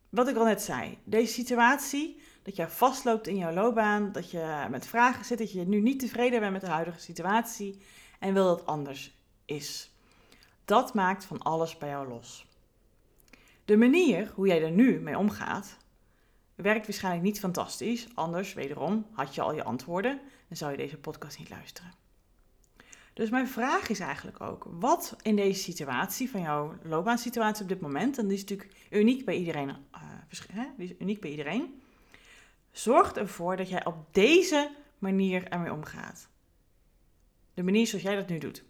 wat 0.08 0.28
ik 0.28 0.36
al 0.36 0.44
net 0.44 0.62
zei. 0.62 0.98
Deze 1.04 1.32
situatie 1.32 2.22
dat 2.42 2.56
je 2.56 2.68
vastloopt 2.68 3.26
in 3.26 3.36
jouw 3.36 3.52
loopbaan, 3.52 4.12
dat 4.12 4.30
je 4.30 4.66
met 4.70 4.86
vragen 4.86 5.24
zit, 5.24 5.38
dat 5.38 5.52
je 5.52 5.66
nu 5.66 5.80
niet 5.80 5.98
tevreden 5.98 6.40
bent 6.40 6.52
met 6.52 6.60
de 6.60 6.66
huidige 6.66 7.00
situatie 7.00 7.82
en 8.18 8.34
wil 8.34 8.44
dat 8.44 8.66
anders 8.66 9.16
is. 9.44 9.90
dat 10.64 10.94
maakt 10.94 11.24
van 11.24 11.42
alles 11.42 11.78
bij 11.78 11.88
jou 11.88 12.08
los. 12.08 12.46
De 13.64 13.76
manier 13.76 14.32
hoe 14.34 14.46
jij 14.46 14.62
er 14.62 14.70
nu 14.70 15.00
mee 15.00 15.18
omgaat, 15.18 15.76
werkt 16.54 16.86
waarschijnlijk 16.86 17.24
niet 17.24 17.40
fantastisch. 17.40 18.06
Anders, 18.14 18.52
wederom, 18.52 19.06
had 19.12 19.34
je 19.34 19.42
al 19.42 19.54
je 19.54 19.64
antwoorden 19.64 20.20
en 20.48 20.56
zou 20.56 20.70
je 20.70 20.76
deze 20.76 20.98
podcast 20.98 21.38
niet 21.38 21.50
luisteren. 21.50 21.92
Dus 23.12 23.30
mijn 23.30 23.48
vraag 23.48 23.88
is 23.88 24.00
eigenlijk 24.00 24.40
ook, 24.40 24.66
wat 24.70 25.16
in 25.22 25.36
deze 25.36 25.62
situatie, 25.62 26.30
van 26.30 26.40
jouw 26.40 26.74
loopbaansituatie 26.82 27.62
op 27.62 27.68
dit 27.68 27.80
moment, 27.80 28.18
en 28.18 28.26
die 28.28 28.36
is 28.36 28.40
natuurlijk 28.40 28.70
uniek 28.90 29.24
bij 29.24 29.36
iedereen, 29.36 29.68
uh, 29.68 29.76
die 30.76 30.88
is 30.88 30.94
uniek 30.98 31.20
bij 31.20 31.30
iedereen, 31.30 31.81
zorgt 32.72 33.16
ervoor 33.16 33.56
dat 33.56 33.68
jij 33.68 33.84
op 33.84 34.14
deze 34.14 34.70
manier 34.98 35.48
ermee 35.48 35.72
omgaat. 35.72 36.28
De 37.54 37.62
manier 37.62 37.86
zoals 37.86 38.04
jij 38.04 38.14
dat 38.14 38.28
nu 38.28 38.38
doet. 38.38 38.64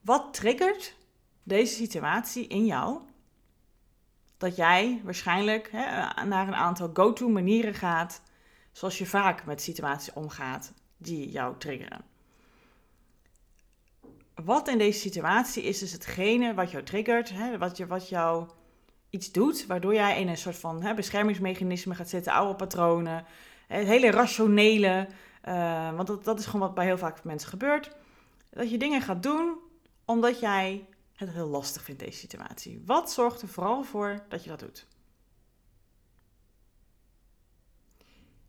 Wat 0.00 0.34
triggert 0.34 0.96
deze 1.42 1.74
situatie 1.74 2.46
in 2.46 2.66
jou? 2.66 3.00
Dat 4.36 4.56
jij 4.56 5.00
waarschijnlijk 5.04 5.68
hè, 5.72 6.24
naar 6.24 6.48
een 6.48 6.54
aantal 6.54 6.90
go-to 6.92 7.28
manieren 7.28 7.74
gaat, 7.74 8.22
zoals 8.72 8.98
je 8.98 9.06
vaak 9.06 9.44
met 9.44 9.62
situaties 9.62 10.12
omgaat 10.12 10.72
die 10.96 11.30
jou 11.30 11.58
triggeren. 11.58 12.04
Wat 14.34 14.68
in 14.68 14.78
deze 14.78 14.98
situatie 14.98 15.62
is 15.62 15.78
dus 15.78 15.92
hetgene 15.92 16.54
wat 16.54 16.70
jou 16.70 16.82
triggert, 16.84 17.30
hè, 17.30 17.58
wat, 17.58 17.76
je, 17.76 17.86
wat 17.86 18.08
jou 18.08 18.48
iets 19.12 19.32
doet, 19.32 19.66
waardoor 19.66 19.94
jij 19.94 20.20
in 20.20 20.28
een 20.28 20.36
soort 20.36 20.58
van 20.58 20.82
hè, 20.82 20.94
beschermingsmechanisme 20.94 21.94
gaat 21.94 22.08
zitten, 22.08 22.32
oude 22.32 22.54
patronen, 22.54 23.24
hele 23.68 24.10
rationele, 24.10 25.08
uh, 25.48 25.94
want 25.94 26.06
dat, 26.06 26.24
dat 26.24 26.38
is 26.38 26.46
gewoon 26.46 26.60
wat 26.60 26.74
bij 26.74 26.84
heel 26.84 26.98
vaak 26.98 27.24
mensen 27.24 27.48
gebeurt. 27.48 27.90
Dat 28.50 28.70
je 28.70 28.78
dingen 28.78 29.02
gaat 29.02 29.22
doen 29.22 29.58
omdat 30.04 30.40
jij 30.40 30.86
het 31.14 31.30
heel 31.30 31.48
lastig 31.48 31.82
vindt, 31.82 32.00
deze 32.00 32.18
situatie. 32.18 32.82
Wat 32.86 33.12
zorgt 33.12 33.42
er 33.42 33.48
vooral 33.48 33.82
voor 33.82 34.24
dat 34.28 34.44
je 34.44 34.50
dat 34.50 34.60
doet? 34.60 34.86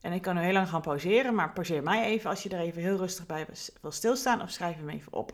En 0.01 0.11
ik 0.11 0.21
kan 0.21 0.35
nu 0.35 0.41
heel 0.41 0.53
lang 0.53 0.69
gaan 0.69 0.81
pauzeren, 0.81 1.35
maar 1.35 1.53
pauzeer 1.53 1.83
mij 1.83 2.03
even 2.03 2.29
als 2.29 2.43
je 2.43 2.49
er 2.49 2.59
even 2.59 2.81
heel 2.81 2.97
rustig 2.97 3.25
bij 3.25 3.47
wil 3.81 3.91
stilstaan 3.91 4.41
of 4.41 4.49
schrijf 4.49 4.75
hem 4.75 4.89
even 4.89 5.13
op. 5.13 5.33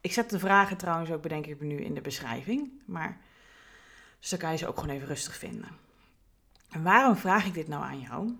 Ik 0.00 0.12
zet 0.12 0.30
de 0.30 0.38
vragen 0.38 0.76
trouwens 0.76 1.10
ook, 1.10 1.22
bedenk 1.22 1.46
ik 1.46 1.60
nu, 1.60 1.76
in 1.76 1.94
de 1.94 2.00
beschrijving. 2.00 2.70
Maar, 2.86 3.20
dus 4.22 4.30
dan 4.30 4.38
kan 4.38 4.50
je 4.50 4.56
ze 4.56 4.66
ook 4.66 4.78
gewoon 4.78 4.94
even 4.94 5.08
rustig 5.08 5.36
vinden. 5.36 5.68
En 6.70 6.82
waarom 6.82 7.16
vraag 7.16 7.46
ik 7.46 7.54
dit 7.54 7.68
nou 7.68 7.82
aan 7.82 8.00
jou? 8.00 8.36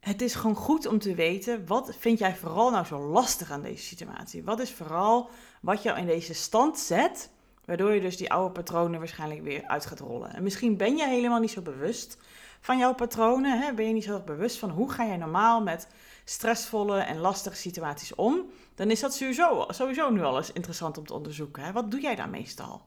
Het 0.00 0.22
is 0.22 0.34
gewoon 0.34 0.56
goed 0.56 0.86
om 0.86 0.98
te 0.98 1.14
weten, 1.14 1.66
wat 1.66 1.96
vind 1.98 2.18
jij 2.18 2.36
vooral 2.36 2.70
nou 2.70 2.86
zo 2.86 2.98
lastig 2.98 3.50
aan 3.50 3.62
deze 3.62 3.82
situatie? 3.82 4.44
Wat 4.44 4.60
is 4.60 4.72
vooral 4.72 5.30
wat 5.60 5.82
jou 5.82 5.98
in 5.98 6.06
deze 6.06 6.34
stand 6.34 6.78
zet, 6.78 7.30
waardoor 7.64 7.92
je 7.92 8.00
dus 8.00 8.16
die 8.16 8.32
oude 8.32 8.52
patronen 8.52 8.98
waarschijnlijk 8.98 9.42
weer 9.42 9.66
uit 9.66 9.86
gaat 9.86 10.00
rollen? 10.00 10.34
En 10.34 10.42
misschien 10.42 10.76
ben 10.76 10.96
je 10.96 11.06
helemaal 11.06 11.40
niet 11.40 11.50
zo 11.50 11.62
bewust 11.62 12.18
van 12.60 12.78
jouw 12.78 12.94
patronen, 12.94 13.60
hè? 13.60 13.72
ben 13.72 13.86
je 13.86 13.92
niet 13.92 14.04
zo 14.04 14.20
bewust 14.20 14.58
van 14.58 14.70
hoe 14.70 14.92
ga 14.92 15.04
je 15.04 15.16
normaal 15.16 15.62
met 15.62 15.88
stressvolle 16.24 16.98
en 16.98 17.18
lastige 17.18 17.56
situaties 17.56 18.14
om, 18.14 18.50
dan 18.74 18.90
is 18.90 19.00
dat 19.00 19.14
sowieso, 19.14 19.66
sowieso 19.68 20.10
nu 20.10 20.22
al 20.22 20.36
eens 20.36 20.52
interessant 20.52 20.98
om 20.98 21.06
te 21.06 21.14
onderzoeken. 21.14 21.62
Hè? 21.62 21.72
Wat 21.72 21.90
doe 21.90 22.00
jij 22.00 22.14
daar 22.14 22.30
meestal? 22.30 22.82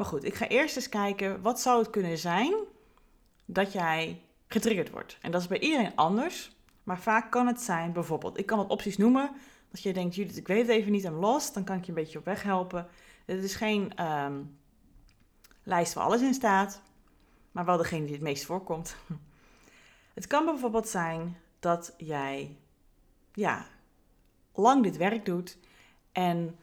Maar 0.00 0.08
goed, 0.08 0.24
ik 0.24 0.34
ga 0.34 0.48
eerst 0.48 0.76
eens 0.76 0.88
kijken, 0.88 1.42
wat 1.42 1.60
zou 1.60 1.78
het 1.78 1.90
kunnen 1.90 2.18
zijn 2.18 2.54
dat 3.44 3.72
jij 3.72 4.22
getriggerd 4.46 4.90
wordt? 4.90 5.18
En 5.20 5.30
dat 5.30 5.40
is 5.40 5.46
bij 5.46 5.58
iedereen 5.58 5.96
anders, 5.96 6.56
maar 6.82 6.98
vaak 6.98 7.30
kan 7.30 7.46
het 7.46 7.60
zijn, 7.60 7.92
bijvoorbeeld, 7.92 8.38
ik 8.38 8.46
kan 8.46 8.58
wat 8.58 8.70
opties 8.70 8.96
noemen. 8.96 9.30
Als 9.70 9.82
je 9.82 9.92
denkt, 9.92 10.14
Judith, 10.14 10.36
ik 10.36 10.46
weet 10.46 10.66
het 10.66 10.76
even 10.76 10.92
niet, 10.92 11.04
en 11.04 11.12
lost, 11.12 11.54
dan 11.54 11.64
kan 11.64 11.76
ik 11.76 11.82
je 11.82 11.88
een 11.88 11.94
beetje 11.94 12.18
op 12.18 12.24
weg 12.24 12.42
helpen. 12.42 12.88
Het 13.24 13.44
is 13.44 13.54
geen 13.54 13.94
ehm, 13.94 14.42
lijst 15.62 15.94
waar 15.94 16.04
alles 16.04 16.22
in 16.22 16.34
staat, 16.34 16.82
maar 17.52 17.64
wel 17.64 17.76
degene 17.76 18.04
die 18.04 18.14
het 18.14 18.22
meest 18.22 18.44
voorkomt. 18.44 18.96
Het 20.14 20.26
kan 20.26 20.44
bijvoorbeeld 20.44 20.88
zijn 20.88 21.36
dat 21.58 21.94
jij 21.96 22.56
ja, 23.32 23.66
lang 24.54 24.82
dit 24.82 24.96
werk 24.96 25.24
doet 25.24 25.58
en 26.12 26.58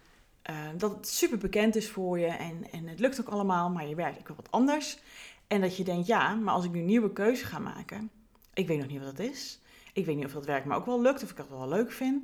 uh, 0.49 0.55
dat 0.77 0.91
het 0.91 1.07
super 1.07 1.37
bekend 1.37 1.75
is 1.75 1.89
voor 1.89 2.19
je 2.19 2.25
en, 2.25 2.71
en 2.71 2.87
het 2.87 2.99
lukt 2.99 3.19
ook 3.19 3.29
allemaal, 3.29 3.69
maar 3.69 3.87
je 3.87 3.95
werkt 3.95 4.19
ook 4.19 4.27
wel 4.27 4.37
wat 4.37 4.51
anders. 4.51 4.99
En 5.47 5.61
dat 5.61 5.77
je 5.77 5.83
denkt, 5.83 6.07
ja, 6.07 6.35
maar 6.35 6.53
als 6.53 6.65
ik 6.65 6.71
nu 6.71 6.79
een 6.79 6.85
nieuwe 6.85 7.13
keuze 7.13 7.45
ga 7.45 7.59
maken, 7.59 8.09
ik 8.53 8.67
weet 8.67 8.77
nog 8.77 8.87
niet 8.87 9.03
wat 9.03 9.17
dat 9.17 9.25
is. 9.25 9.59
Ik 9.93 10.05
weet 10.05 10.15
niet 10.15 10.25
of 10.25 10.31
dat 10.31 10.45
werk 10.45 10.65
me 10.65 10.75
ook 10.75 10.85
wel 10.85 11.01
lukt 11.01 11.23
of 11.23 11.29
ik 11.29 11.37
dat 11.37 11.49
wel 11.49 11.67
leuk 11.67 11.91
vind. 11.91 12.23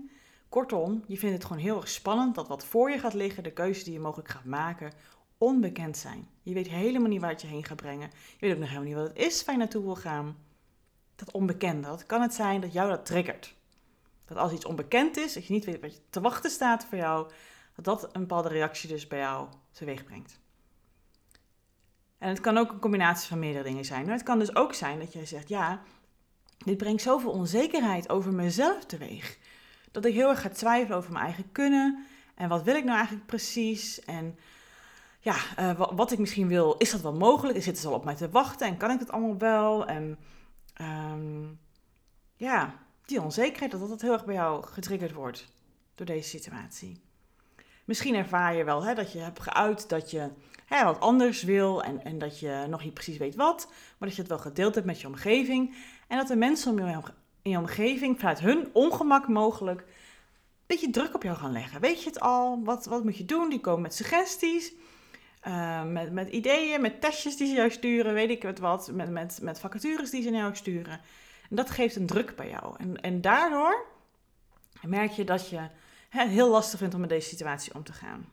Kortom, 0.49 1.03
je 1.07 1.17
vindt 1.17 1.35
het 1.35 1.45
gewoon 1.45 1.61
heel 1.61 1.75
erg 1.75 1.89
spannend 1.89 2.35
dat 2.35 2.47
wat 2.47 2.65
voor 2.65 2.91
je 2.91 2.99
gaat 2.99 3.13
liggen, 3.13 3.43
de 3.43 3.51
keuzes 3.51 3.83
die 3.83 3.93
je 3.93 3.99
mogelijk 3.99 4.29
gaat 4.29 4.45
maken, 4.45 4.91
onbekend 5.37 5.97
zijn. 5.97 6.27
Je 6.41 6.53
weet 6.53 6.67
helemaal 6.67 7.09
niet 7.09 7.21
waar 7.21 7.29
het 7.29 7.41
je 7.41 7.47
heen 7.47 7.65
gaat 7.65 7.77
brengen. 7.77 8.09
Je 8.09 8.37
weet 8.39 8.51
ook 8.53 8.59
nog 8.59 8.69
helemaal 8.69 8.89
niet 8.89 8.97
wat 8.97 9.07
het 9.07 9.17
is 9.17 9.45
waar 9.45 9.55
je 9.55 9.59
naartoe 9.59 9.83
wil 9.83 9.95
gaan 9.95 10.37
dat 11.15 11.31
onbekende. 11.31 11.87
Dat 11.87 12.05
kan 12.05 12.21
het 12.21 12.33
zijn 12.33 12.61
dat 12.61 12.73
jou 12.73 12.89
dat 12.89 13.05
triggert. 13.05 13.55
Dat 14.25 14.37
als 14.37 14.51
iets 14.51 14.65
onbekend 14.65 15.17
is, 15.17 15.33
dat 15.33 15.45
je 15.45 15.53
niet 15.53 15.65
weet 15.65 15.81
wat 15.81 15.93
je 15.93 15.99
te 16.09 16.21
wachten 16.21 16.51
staat 16.51 16.85
voor 16.85 16.97
jou, 16.97 17.31
dat 17.75 17.85
dat 17.85 18.03
een 18.03 18.21
bepaalde 18.21 18.49
reactie 18.49 18.89
dus 18.89 19.07
bij 19.07 19.19
jou 19.19 19.47
teweeg 19.71 20.03
brengt. 20.03 20.39
En 22.17 22.29
het 22.29 22.39
kan 22.39 22.57
ook 22.57 22.71
een 22.71 22.79
combinatie 22.79 23.27
van 23.27 23.39
meerdere 23.39 23.63
dingen 23.63 23.85
zijn. 23.85 24.09
Het 24.09 24.23
kan 24.23 24.39
dus 24.39 24.55
ook 24.55 24.73
zijn 24.73 24.99
dat 24.99 25.13
jij 25.13 25.25
zegt, 25.25 25.49
ja, 25.49 25.81
dit 26.57 26.77
brengt 26.77 27.01
zoveel 27.01 27.31
onzekerheid 27.31 28.09
over 28.09 28.33
mezelf 28.33 28.85
teweeg. 28.85 29.37
Dat 29.91 30.05
ik 30.05 30.13
heel 30.13 30.29
erg 30.29 30.41
ga 30.41 30.49
twijfelen 30.49 30.97
over 30.97 31.11
mijn 31.11 31.25
eigen 31.25 31.51
kunnen. 31.51 32.05
En 32.35 32.49
wat 32.49 32.63
wil 32.63 32.75
ik 32.75 32.83
nou 32.83 32.97
eigenlijk 32.97 33.25
precies? 33.25 33.99
En 33.99 34.37
ja, 35.19 35.35
uh, 35.59 35.81
wat 35.95 36.11
ik 36.11 36.19
misschien 36.19 36.47
wil, 36.47 36.77
is 36.77 36.91
dat 36.91 37.01
wel 37.01 37.13
mogelijk? 37.13 37.63
Zitten 37.63 37.81
ze 37.81 37.87
al 37.87 37.93
op 37.93 38.05
mij 38.05 38.15
te 38.15 38.29
wachten? 38.29 38.67
En 38.67 38.77
kan 38.77 38.91
ik 38.91 38.99
dat 38.99 39.11
allemaal 39.11 39.37
wel? 39.37 39.85
En 39.85 40.17
um, 40.81 41.59
ja, 42.35 42.79
die 43.05 43.21
onzekerheid, 43.21 43.71
dat 43.71 43.89
dat 43.89 44.01
heel 44.01 44.13
erg 44.13 44.25
bij 44.25 44.35
jou 44.35 44.63
getriggerd 44.63 45.13
wordt 45.13 45.47
door 45.95 46.05
deze 46.05 46.29
situatie. 46.29 47.01
Misschien 47.85 48.15
ervaar 48.15 48.55
je 48.55 48.63
wel 48.63 48.83
hè, 48.83 48.93
dat 48.93 49.11
je 49.11 49.19
hebt 49.19 49.39
geuit 49.39 49.89
dat 49.89 50.11
je 50.11 50.29
hè, 50.65 50.83
wat 50.83 50.99
anders 50.99 51.43
wil 51.43 51.83
en, 51.83 52.03
en 52.03 52.19
dat 52.19 52.39
je 52.39 52.65
nog 52.69 52.83
niet 52.83 52.93
precies 52.93 53.17
weet 53.17 53.35
wat, 53.35 53.67
maar 53.67 54.07
dat 54.07 54.15
je 54.15 54.21
het 54.21 54.31
wel 54.31 54.39
gedeeld 54.39 54.75
hebt 54.75 54.87
met 54.87 55.01
je 55.01 55.07
omgeving. 55.07 55.75
En 56.07 56.17
dat 56.17 56.27
de 56.27 56.35
mensen 56.35 56.75
je, 56.75 57.01
in 57.41 57.51
je 57.51 57.57
omgeving 57.57 58.19
vanuit 58.19 58.39
hun 58.39 58.69
ongemak 58.73 59.27
mogelijk 59.27 59.79
een 59.79 59.85
beetje 60.79 60.89
druk 60.89 61.15
op 61.15 61.23
jou 61.23 61.37
gaan 61.37 61.51
leggen. 61.51 61.81
Weet 61.81 62.03
je 62.03 62.09
het 62.09 62.19
al? 62.19 62.63
Wat, 62.63 62.85
wat 62.85 63.03
moet 63.03 63.17
je 63.17 63.25
doen? 63.25 63.49
Die 63.49 63.59
komen 63.59 63.81
met 63.81 63.93
suggesties. 63.93 64.73
Uh, 65.47 65.83
met, 65.83 66.11
met 66.11 66.29
ideeën, 66.29 66.81
met 66.81 67.01
testjes 67.01 67.37
die 67.37 67.47
ze 67.47 67.53
jou 67.53 67.69
sturen, 67.69 68.13
weet 68.13 68.29
ik 68.29 68.41
het 68.41 68.59
wat, 68.59 68.91
met, 68.93 69.41
met, 69.41 69.59
vacatures 69.59 70.09
die 70.09 70.21
ze 70.21 70.29
naar 70.29 70.41
jou 70.41 70.55
sturen. 70.55 70.99
En 71.49 71.55
dat 71.55 71.69
geeft 71.69 71.95
een 71.95 72.05
druk 72.05 72.35
bij 72.35 72.49
jou. 72.49 72.75
En, 72.77 73.01
en 73.01 73.21
daardoor 73.21 73.85
merk 74.81 75.11
je 75.11 75.23
dat 75.23 75.49
je 75.49 75.59
heel 76.21 76.49
lastig 76.49 76.79
vindt 76.79 76.93
om 76.93 76.99
met 76.99 77.09
deze 77.09 77.27
situatie 77.27 77.73
om 77.75 77.83
te 77.83 77.93
gaan. 77.93 78.29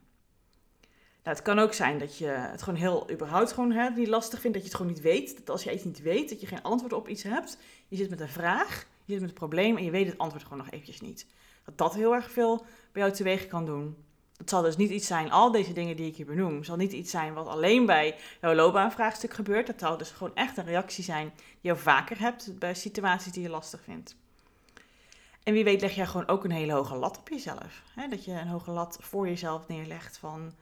Nou, 1.22 1.36
het 1.36 1.42
kan 1.42 1.58
ook 1.58 1.72
zijn 1.72 1.98
dat 1.98 2.18
je 2.18 2.26
het 2.26 2.62
gewoon 2.62 2.78
heel 2.78 3.10
überhaupt 3.10 3.52
gewoon 3.52 3.72
hè, 3.72 3.90
niet 3.90 4.08
lastig 4.08 4.40
vindt, 4.40 4.56
dat 4.56 4.66
je 4.66 4.70
het 4.72 4.78
gewoon 4.80 4.92
niet 4.92 5.02
weet. 5.02 5.36
Dat 5.36 5.50
als 5.50 5.62
je 5.62 5.72
iets 5.72 5.84
niet 5.84 6.02
weet, 6.02 6.28
dat 6.28 6.40
je 6.40 6.46
geen 6.46 6.62
antwoord 6.62 6.92
op 6.92 7.08
iets 7.08 7.22
hebt. 7.22 7.58
Je 7.88 7.96
zit 7.96 8.10
met 8.10 8.20
een 8.20 8.28
vraag, 8.28 8.86
je 9.04 9.12
zit 9.12 9.20
met 9.20 9.30
een 9.30 9.36
probleem 9.36 9.76
en 9.76 9.84
je 9.84 9.90
weet 9.90 10.06
het 10.06 10.18
antwoord 10.18 10.42
gewoon 10.42 10.58
nog 10.58 10.70
eventjes 10.70 11.00
niet. 11.00 11.26
Dat 11.64 11.78
dat 11.78 11.94
heel 11.94 12.14
erg 12.14 12.30
veel 12.30 12.56
bij 12.92 13.02
jou 13.02 13.14
teweeg 13.14 13.46
kan 13.46 13.64
doen. 13.64 13.96
Het 14.36 14.50
zal 14.50 14.62
dus 14.62 14.76
niet 14.76 14.90
iets 14.90 15.06
zijn, 15.06 15.30
al 15.30 15.50
deze 15.50 15.72
dingen 15.72 15.96
die 15.96 16.06
ik 16.06 16.16
hier 16.16 16.26
benoem, 16.26 16.64
zal 16.64 16.76
niet 16.76 16.92
iets 16.92 17.10
zijn 17.10 17.34
wat 17.34 17.46
alleen 17.46 17.86
bij 17.86 18.16
jouw 18.40 18.54
loopbaanvraagstuk 18.54 19.32
gebeurt. 19.32 19.66
Dat 19.66 19.78
zal 19.78 19.96
dus 19.96 20.10
gewoon 20.10 20.34
echt 20.34 20.56
een 20.56 20.64
reactie 20.64 21.04
zijn 21.04 21.32
die 21.34 21.70
je 21.70 21.76
vaker 21.76 22.18
hebt 22.18 22.58
bij 22.58 22.74
situaties 22.74 23.32
die 23.32 23.42
je 23.42 23.48
lastig 23.48 23.82
vindt. 23.82 24.16
En 25.42 25.52
wie 25.52 25.64
weet 25.64 25.80
leg 25.80 25.94
jij 25.94 26.06
gewoon 26.06 26.28
ook 26.28 26.44
een 26.44 26.50
hele 26.50 26.72
hoge 26.72 26.96
lat 26.96 27.18
op 27.18 27.28
jezelf. 27.28 27.82
Hè? 27.94 28.08
Dat 28.08 28.24
je 28.24 28.32
een 28.32 28.48
hoge 28.48 28.70
lat 28.70 28.98
voor 29.00 29.28
jezelf 29.28 29.68
neerlegt 29.68 30.18
van... 30.18 30.52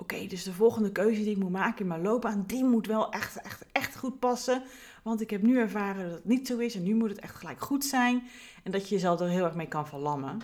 Oké, 0.00 0.26
dus 0.26 0.42
de 0.42 0.52
volgende 0.52 0.92
keuze 0.92 1.22
die 1.22 1.30
ik 1.30 1.38
moet 1.38 1.50
maken 1.50 1.80
in 1.80 1.86
mijn 1.86 2.02
loopbaan, 2.02 2.44
die 2.46 2.64
moet 2.64 2.86
wel 2.86 3.12
echt, 3.12 3.36
echt, 3.36 3.64
echt 3.72 3.96
goed 3.96 4.18
passen. 4.18 4.62
Want 5.02 5.20
ik 5.20 5.30
heb 5.30 5.42
nu 5.42 5.58
ervaren 5.58 6.04
dat 6.04 6.14
het 6.14 6.24
niet 6.24 6.46
zo 6.46 6.58
is 6.58 6.74
en 6.74 6.82
nu 6.82 6.94
moet 6.94 7.10
het 7.10 7.18
echt 7.18 7.34
gelijk 7.34 7.60
goed 7.60 7.84
zijn. 7.84 8.28
En 8.62 8.70
dat 8.70 8.88
je 8.88 8.94
jezelf 8.94 9.20
er 9.20 9.28
heel 9.28 9.44
erg 9.44 9.54
mee 9.54 9.68
kan 9.68 9.86
verlammen. 9.86 10.40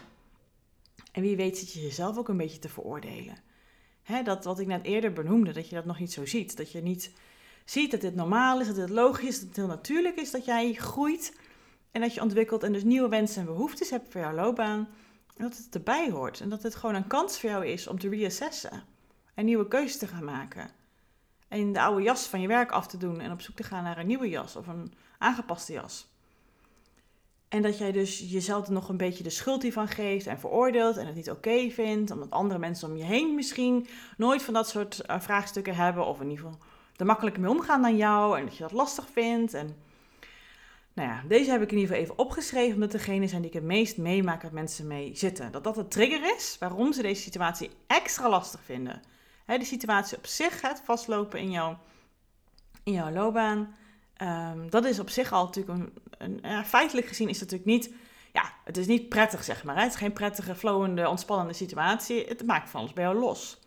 En 1.12 1.22
wie 1.22 1.36
weet 1.36 1.58
zit 1.58 1.72
je 1.72 1.80
jezelf 1.80 2.18
ook 2.18 2.28
een 2.28 2.36
beetje 2.36 2.58
te 2.58 2.68
veroordelen. 2.68 3.36
Hè, 4.02 4.22
dat 4.22 4.44
wat 4.44 4.58
ik 4.58 4.66
net 4.66 4.84
eerder 4.84 5.12
benoemde, 5.12 5.52
dat 5.52 5.68
je 5.68 5.74
dat 5.74 5.84
nog 5.84 5.98
niet 5.98 6.12
zo 6.12 6.26
ziet. 6.26 6.56
Dat 6.56 6.72
je 6.72 6.82
niet 6.82 7.12
ziet 7.64 7.90
dat 7.90 8.00
dit 8.00 8.14
normaal 8.14 8.60
is, 8.60 8.66
dat 8.66 8.76
het 8.76 8.90
logisch 8.90 9.28
is, 9.28 9.38
dat 9.38 9.48
het 9.48 9.56
heel 9.56 9.66
natuurlijk 9.66 10.16
is 10.16 10.30
dat 10.30 10.44
jij 10.44 10.72
groeit 10.72 11.36
en 11.94 12.00
dat 12.00 12.14
je 12.14 12.22
ontwikkelt 12.22 12.62
en 12.62 12.72
dus 12.72 12.84
nieuwe 12.84 13.08
wensen 13.08 13.40
en 13.40 13.46
behoeftes 13.46 13.90
hebt 13.90 14.12
voor 14.12 14.20
jouw 14.20 14.34
loopbaan. 14.34 14.88
En 15.36 15.44
dat 15.44 15.56
het 15.56 15.74
erbij 15.74 16.10
hoort 16.10 16.40
en 16.40 16.48
dat 16.48 16.62
het 16.62 16.74
gewoon 16.74 16.94
een 16.94 17.06
kans 17.06 17.40
voor 17.40 17.50
jou 17.50 17.66
is 17.66 17.86
om 17.86 17.98
te 17.98 18.08
reassessen 18.08 18.82
en 19.34 19.44
nieuwe 19.44 19.68
keuzes 19.68 19.98
te 19.98 20.06
gaan 20.06 20.24
maken. 20.24 20.70
En 21.48 21.72
de 21.72 21.80
oude 21.80 22.02
jas 22.02 22.26
van 22.26 22.40
je 22.40 22.48
werk 22.48 22.70
af 22.70 22.86
te 22.86 22.96
doen 22.96 23.20
en 23.20 23.32
op 23.32 23.40
zoek 23.40 23.56
te 23.56 23.62
gaan 23.62 23.82
naar 23.82 23.98
een 23.98 24.06
nieuwe 24.06 24.28
jas 24.28 24.56
of 24.56 24.66
een 24.66 24.94
aangepaste 25.18 25.72
jas. 25.72 26.08
En 27.48 27.62
dat 27.62 27.78
jij 27.78 27.92
dus 27.92 28.18
jezelf 28.18 28.66
er 28.66 28.72
nog 28.72 28.88
een 28.88 28.96
beetje 28.96 29.24
de 29.24 29.30
schuld 29.30 29.62
hiervan 29.62 29.88
geeft 29.88 30.26
en 30.26 30.38
veroordeelt 30.38 30.96
en 30.96 31.06
het 31.06 31.14
niet 31.14 31.30
oké 31.30 31.70
vindt, 31.70 32.10
omdat 32.10 32.30
andere 32.30 32.58
mensen 32.60 32.88
om 32.90 32.96
je 32.96 33.04
heen 33.04 33.34
misschien 33.34 33.86
nooit 34.16 34.42
van 34.42 34.54
dat 34.54 34.68
soort 34.68 35.00
eh, 35.00 35.20
vraagstukken 35.20 35.74
hebben, 35.74 36.06
of 36.06 36.20
in 36.20 36.30
ieder 36.30 36.44
geval 36.44 36.60
er 36.96 37.06
makkelijker 37.06 37.42
mee 37.42 37.50
omgaan 37.50 37.82
dan 37.82 37.96
jou 37.96 38.38
en 38.38 38.44
dat 38.44 38.56
je 38.56 38.62
dat 38.62 38.72
lastig 38.72 39.08
vindt. 39.12 39.54
En 39.54 39.76
nou 40.94 41.08
ja, 41.08 41.22
deze 41.28 41.50
heb 41.50 41.62
ik 41.62 41.72
in 41.72 41.78
ieder 41.78 41.94
geval 41.94 42.02
even 42.02 42.24
opgeschreven, 42.24 42.74
omdat 42.74 42.90
degene 42.90 43.28
zijn 43.28 43.40
die 43.40 43.50
ik 43.50 43.56
het 43.56 43.66
meest 43.66 43.96
meemaak 43.96 44.42
dat 44.42 44.52
mensen 44.52 44.86
mee 44.86 45.16
zitten. 45.16 45.52
Dat 45.52 45.64
dat 45.64 45.74
de 45.74 45.88
trigger 45.88 46.34
is 46.36 46.56
waarom 46.60 46.92
ze 46.92 47.02
deze 47.02 47.22
situatie 47.22 47.70
extra 47.86 48.28
lastig 48.28 48.60
vinden. 48.64 49.02
De 49.46 49.64
situatie 49.64 50.16
op 50.16 50.26
zich, 50.26 50.60
het 50.60 50.82
vastlopen 50.84 51.40
in 51.40 51.50
jouw, 51.50 51.78
in 52.82 52.92
jouw 52.92 53.10
loopbaan, 53.10 53.74
um, 54.22 54.70
dat 54.70 54.84
is 54.84 54.98
op 54.98 55.10
zich 55.10 55.32
al 55.32 55.44
natuurlijk 55.44 55.78
een, 56.18 56.38
een 56.42 56.64
feitelijk 56.64 57.06
gezien 57.06 57.28
is 57.28 57.40
het 57.40 57.50
natuurlijk 57.50 57.78
niet, 57.78 57.94
ja, 58.32 58.52
het 58.64 58.76
is 58.76 58.86
niet 58.86 59.08
prettig 59.08 59.44
zeg 59.44 59.64
maar. 59.64 59.80
Het 59.82 59.92
is 59.92 59.98
geen 59.98 60.12
prettige, 60.12 60.54
flowende, 60.54 61.08
ontspannende 61.08 61.52
situatie. 61.52 62.24
Het 62.24 62.46
maakt 62.46 62.70
van 62.70 62.80
alles 62.80 62.92
bij 62.92 63.04
jou 63.04 63.18
los. 63.18 63.58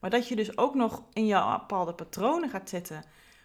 Maar 0.00 0.10
dat 0.10 0.28
je 0.28 0.36
dus 0.36 0.58
ook 0.58 0.74
nog 0.74 1.02
in 1.12 1.26
jouw 1.26 1.58
bepaalde 1.58 1.94
patronen 1.94 2.50
gaat 2.50 2.68
zitten 2.68 3.04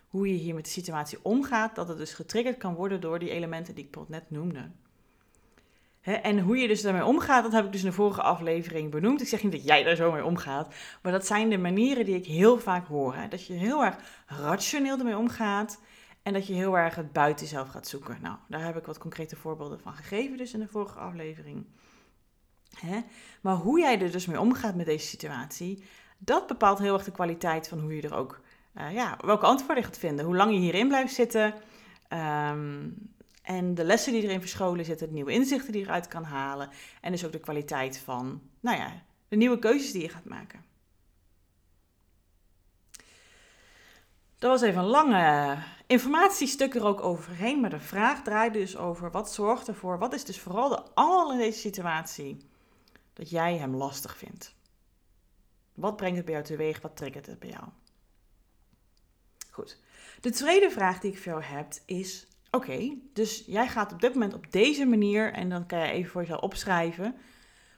hoe 0.10 0.28
je 0.28 0.34
hier 0.34 0.56
met 0.56 0.66
de 0.66 0.72
situatie 0.72 1.20
omgaat, 1.22 1.76
dat 1.76 1.88
het 1.88 1.98
dus 1.98 2.14
getriggerd 2.14 2.58
kan 2.58 2.74
worden 2.74 3.02
door 3.02 3.20
die 3.20 3.30
elementen 3.30 3.76
die 3.76 3.90
ik 3.92 4.08
net 4.08 4.32
noemde. 4.32 4.70
en 6.02 6.40
hoe 6.40 6.58
je 6.58 6.68
dus 6.68 6.82
daarmee 6.82 7.06
omgaat, 7.06 7.44
dat 7.44 7.52
heb 7.52 7.66
ik 7.66 7.72
dus 7.72 7.82
in 7.84 7.90
de 7.90 7.96
vorige 7.96 8.22
aflevering 8.22 8.92
benoemd. 8.92 9.22
Ik 9.22 9.28
zeg 9.28 9.44
niet 9.44 9.52
dat 9.52 9.64
jij 9.64 9.84
daar 9.84 9.96
zo 9.96 10.12
mee 10.12 10.26
omgaat, 10.26 10.74
maar 11.02 11.12
dat 11.12 11.26
zijn 11.26 11.50
de 11.50 11.58
manieren 11.58 12.06
die 12.06 12.16
ik 12.16 12.26
heel 12.26 12.60
vaak 12.60 12.88
hoor. 12.88 13.16
Dat 13.30 13.46
je 13.46 13.54
heel 13.54 13.84
erg 13.84 13.96
rationeel 14.28 14.98
ermee 14.98 15.18
omgaat 15.18 15.80
en 16.24 16.34
dat 16.34 16.48
je 16.48 16.54
heel 16.54 16.78
erg 16.78 16.96
het 16.96 17.12
buiten 17.12 17.46
jezelf 17.46 17.70
gaat 17.70 17.88
zoeken. 17.88 18.18
Nou, 18.22 18.36
daar 18.48 18.64
heb 18.64 18.78
ik 18.78 18.86
wat 18.86 18.98
concrete 18.98 19.36
voorbeelden 19.36 19.80
van 19.80 19.94
gegeven 19.94 20.38
dus 20.38 20.54
in 20.54 20.60
de 20.60 20.68
vorige 20.68 21.00
aflevering. 21.00 21.66
Maar 23.42 23.56
hoe 23.56 23.80
jij 23.80 24.02
er 24.02 24.12
dus 24.12 24.26
mee 24.26 24.40
omgaat 24.40 24.76
met 24.76 24.86
deze 24.86 25.08
situatie, 25.08 25.84
dat 26.18 26.48
bepaalt 26.48 26.80
heel 26.80 26.94
erg 26.94 27.04
de 27.04 27.12
kwaliteit 27.12 27.68
van 27.68 27.80
hoe 27.80 27.96
je 27.96 28.02
er 28.02 28.16
ook 28.16 28.42
uh, 28.76 28.94
ja, 28.94 29.18
welke 29.26 29.46
antwoorden 29.46 29.78
je 29.78 29.84
gaat 29.84 29.98
vinden. 29.98 30.26
Hoe 30.26 30.36
lang 30.36 30.52
je 30.52 30.60
hierin 30.60 30.88
blijft 30.88 31.14
zitten. 31.14 31.54
Um, 32.14 32.96
en 33.42 33.74
de 33.76 33.84
lessen 33.84 34.14
die 34.14 34.24
erin 34.24 34.40
verscholen 34.40 34.86
zitten, 34.86 35.08
de 35.08 35.14
nieuwe 35.14 35.32
inzichten 35.32 35.72
die 35.72 35.82
je 35.82 35.88
eruit 35.88 36.08
kan 36.08 36.24
halen. 36.24 36.70
En 37.02 37.12
dus 37.12 37.26
ook 37.26 37.32
de 37.32 37.40
kwaliteit 37.40 37.98
van, 37.98 38.42
nou 38.60 38.78
ja, 38.78 39.04
de 39.28 39.36
nieuwe 39.36 39.60
keuzes 39.60 39.92
die 39.92 40.02
je 40.02 40.10
gaat 40.10 40.26
maken. 40.26 40.66
Dat 44.38 44.52
was 44.52 44.62
even 44.62 44.82
een 44.82 44.88
lange 44.88 45.58
informatiestuk 45.88 46.76
er 46.76 46.86
ook 46.86 47.02
overheen. 47.02 47.60
Maar 47.60 47.70
de 47.70 47.80
vraag 47.80 48.24
draait 48.24 48.54
dus 48.54 48.78
over 48.78 49.12
wat 49.12 49.34
zorgt 49.34 49.68
ervoor, 49.68 49.98
wat 49.98 50.14
is 50.14 50.26
dus 50.26 50.40
vooral 50.40 50.70
de 50.70 50.82
al 50.94 51.32
in 51.32 51.38
deze 51.38 51.60
situatie 51.60 52.38
dat 53.14 53.30
jij 53.30 53.58
hem 53.58 53.76
lastig 53.76 54.18
vindt. 54.18 54.56
Wat 55.74 55.96
brengt 55.96 56.16
het 56.16 56.26
bij 56.26 56.34
jou 56.34 56.46
teweeg? 56.46 56.82
Wat 56.82 56.98
triggert 56.98 57.26
het 57.26 57.40
bij 57.40 57.50
jou? 57.50 57.64
De 60.22 60.32
tweede 60.32 60.70
vraag 60.70 61.00
die 61.00 61.12
ik 61.12 61.18
voor 61.18 61.32
jou 61.32 61.44
heb 61.44 61.68
is: 61.86 62.28
oké, 62.52 62.98
dus 63.14 63.44
jij 63.46 63.68
gaat 63.68 63.92
op 63.92 64.02
dit 64.02 64.14
moment 64.14 64.34
op 64.34 64.52
deze 64.52 64.86
manier, 64.86 65.34
en 65.34 65.50
dan 65.50 65.66
kan 65.66 65.80
je 65.80 65.92
even 65.92 66.12
voor 66.12 66.22
jezelf 66.22 66.42
opschrijven. 66.42 67.16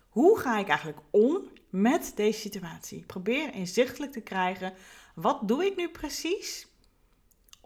Hoe 0.09 0.39
ga 0.39 0.59
ik 0.59 0.67
eigenlijk 0.67 0.99
om 1.09 1.49
met 1.69 2.11
deze 2.15 2.39
situatie? 2.39 3.03
Probeer 3.05 3.53
inzichtelijk 3.53 4.11
te 4.11 4.21
krijgen: 4.21 4.73
wat 5.15 5.47
doe 5.47 5.65
ik 5.65 5.75
nu 5.75 5.89
precies 5.89 6.67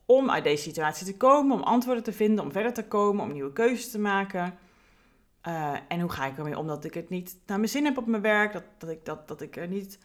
om 0.05 0.29
uit 0.29 0.43
deze 0.43 0.63
situatie 0.63 1.05
te 1.05 1.17
komen, 1.17 1.55
om 1.55 1.63
antwoorden 1.63 2.03
te 2.03 2.13
vinden, 2.13 2.43
om 2.43 2.51
verder 2.51 2.73
te 2.73 2.87
komen, 2.87 3.23
om 3.23 3.31
nieuwe 3.31 3.53
keuzes 3.53 3.91
te 3.91 3.99
maken? 3.99 4.57
Uh, 5.47 5.73
en 5.87 5.99
hoe 5.99 6.09
ga 6.09 6.25
ik 6.25 6.37
ermee 6.37 6.57
om 6.57 6.67
dat 6.67 6.83
ik 6.83 6.93
het 6.93 7.09
niet 7.09 7.37
naar 7.45 7.57
mijn 7.57 7.69
zin 7.69 7.85
heb 7.85 7.97
op 7.97 8.05
mijn 8.05 8.21
werk, 8.21 8.53
dat, 8.53 8.63
dat, 8.77 8.89
ik, 8.89 9.05
dat, 9.05 9.27
dat 9.27 9.41
ik 9.41 9.55
er 9.55 9.67
niet 9.67 9.99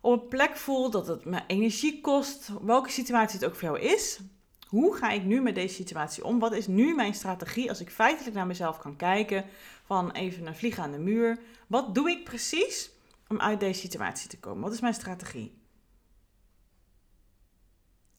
op 0.00 0.22
een 0.22 0.28
plek 0.28 0.56
voel, 0.56 0.90
dat 0.90 1.06
het 1.06 1.24
me 1.24 1.40
energie 1.46 2.00
kost, 2.00 2.50
welke 2.62 2.90
situatie 2.90 3.38
het 3.38 3.48
ook 3.48 3.54
voor 3.54 3.68
jou 3.68 3.80
is. 3.80 4.20
Hoe 4.66 4.96
ga 4.96 5.10
ik 5.10 5.24
nu 5.24 5.40
met 5.40 5.54
deze 5.54 5.74
situatie 5.74 6.24
om? 6.24 6.38
Wat 6.38 6.52
is 6.52 6.66
nu 6.66 6.94
mijn 6.94 7.14
strategie 7.14 7.68
als 7.68 7.80
ik 7.80 7.90
feitelijk 7.90 8.36
naar 8.36 8.46
mezelf 8.46 8.78
kan 8.78 8.96
kijken 8.96 9.44
van 9.84 10.10
even 10.10 10.46
een 10.46 10.56
vlieg 10.56 10.78
aan 10.78 10.92
de 10.92 10.98
muur? 10.98 11.40
Wat 11.66 11.94
doe 11.94 12.10
ik 12.10 12.24
precies 12.24 12.90
om 13.28 13.40
uit 13.40 13.60
deze 13.60 13.80
situatie 13.80 14.28
te 14.28 14.38
komen? 14.38 14.62
Wat 14.62 14.72
is 14.72 14.80
mijn 14.80 14.94
strategie? 14.94 15.58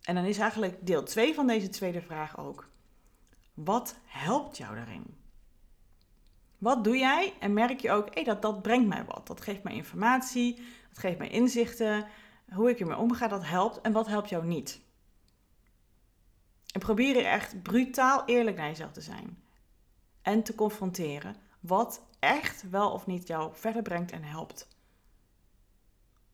En 0.02 0.16
dan 0.16 0.26
is 0.26 0.38
eigenlijk 0.38 0.86
deel 0.86 1.04
2 1.04 1.34
van 1.34 1.48
deze 1.48 1.70
tweede 1.70 2.02
vraag 2.02 2.38
ook. 2.38 2.70
Wat 3.54 3.96
helpt 4.06 4.58
jou 4.58 4.76
daarin? 4.76 5.04
Wat 6.58 6.84
doe 6.84 6.98
jij 6.98 7.34
en 7.40 7.54
merk 7.54 7.80
je 7.80 7.92
ook, 7.92 8.26
dat, 8.26 8.42
dat 8.42 8.62
brengt 8.62 8.88
mij 8.88 9.06
wat. 9.06 9.28
Dat 9.28 9.42
geeft 9.42 9.64
mij 9.64 9.74
informatie, 9.74 10.62
dat 10.92 11.00
geeft 11.00 11.18
mij 11.18 11.30
inzichten. 11.30 12.06
Hoe 12.54 12.70
ik 12.70 12.80
ermee 12.80 12.98
omga, 12.98 13.28
dat 13.28 13.46
helpt. 13.46 13.82
En 13.82 13.92
wat 13.92 14.08
helpt 14.08 14.30
jou 14.30 14.46
niet? 14.46 14.82
En 16.74 16.80
probeer 16.80 17.18
er 17.18 17.26
echt 17.26 17.62
brutaal 17.62 18.24
eerlijk 18.26 18.58
naar 18.58 18.68
jezelf 18.68 18.92
te 18.92 19.02
zijn. 19.02 19.44
En 20.22 20.44
te 20.44 20.56
confronteren 20.56 21.36
wat 21.60 22.02
echt 22.20 22.70
wel 22.70 22.92
of 22.92 23.06
niet 23.06 23.28
jou 23.28 23.52
verder 23.54 23.82
brengt 23.82 24.12
en 24.12 24.24
helpt. 24.24 24.68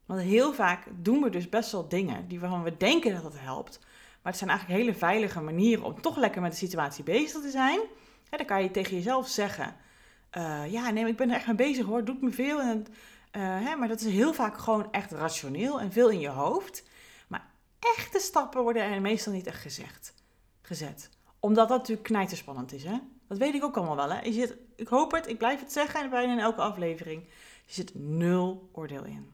Want 0.05 0.21
heel 0.21 0.53
vaak 0.53 0.87
doen 0.95 1.21
we 1.21 1.29
dus 1.29 1.49
best 1.49 1.71
wel 1.71 1.87
dingen 1.87 2.27
die 2.27 2.39
waarvan 2.39 2.63
we 2.63 2.77
denken 2.77 3.13
dat 3.13 3.23
het 3.23 3.39
helpt. 3.39 3.79
Maar 4.21 4.31
het 4.31 4.37
zijn 4.37 4.49
eigenlijk 4.49 4.79
hele 4.79 4.97
veilige 4.97 5.41
manieren 5.41 5.83
om 5.83 6.01
toch 6.01 6.17
lekker 6.17 6.41
met 6.41 6.51
de 6.51 6.57
situatie 6.57 7.03
bezig 7.03 7.41
te 7.41 7.49
zijn. 7.49 7.79
dan 8.29 8.45
kan 8.45 8.63
je 8.63 8.71
tegen 8.71 8.95
jezelf 8.95 9.27
zeggen: 9.27 9.75
uh, 10.37 10.71
Ja, 10.71 10.89
nee, 10.89 11.07
ik 11.07 11.17
ben 11.17 11.29
er 11.29 11.35
echt 11.35 11.47
mee 11.47 11.55
bezig 11.55 11.85
hoor. 11.85 11.97
Het 11.97 12.05
doet 12.05 12.21
me 12.21 12.31
veel. 12.31 12.61
En 12.61 12.85
hè, 13.39 13.75
maar 13.75 13.87
dat 13.87 14.01
is 14.01 14.13
heel 14.13 14.33
vaak 14.33 14.57
gewoon 14.57 14.91
echt 14.91 15.11
rationeel 15.11 15.79
en 15.79 15.91
veel 15.91 16.09
in 16.09 16.19
je 16.19 16.29
hoofd. 16.29 16.83
Maar 17.27 17.49
echte 17.79 18.19
stappen 18.19 18.61
worden 18.61 18.83
er 18.83 19.01
meestal 19.01 19.33
niet 19.33 19.47
echt 19.47 19.61
gezegd, 19.61 20.13
gezet. 20.61 21.09
Omdat 21.39 21.67
dat 21.67 21.77
natuurlijk 21.77 22.07
knijterspannend 22.07 22.73
is. 22.73 22.83
Hè? 22.83 22.99
Dat 23.27 23.37
weet 23.37 23.53
ik 23.53 23.63
ook 23.63 23.77
allemaal 23.77 23.95
wel. 23.95 24.11
Hè? 24.11 24.21
Je 24.21 24.31
zit, 24.31 24.57
ik 24.75 24.87
hoop 24.87 25.11
het, 25.11 25.27
ik 25.27 25.37
blijf 25.37 25.59
het 25.59 25.71
zeggen 25.71 26.01
en 26.01 26.09
bijna 26.09 26.33
in 26.33 26.39
elke 26.39 26.61
aflevering. 26.61 27.23
Je 27.65 27.73
zit 27.73 27.95
nul 27.95 28.69
oordeel 28.71 29.03
in. 29.03 29.33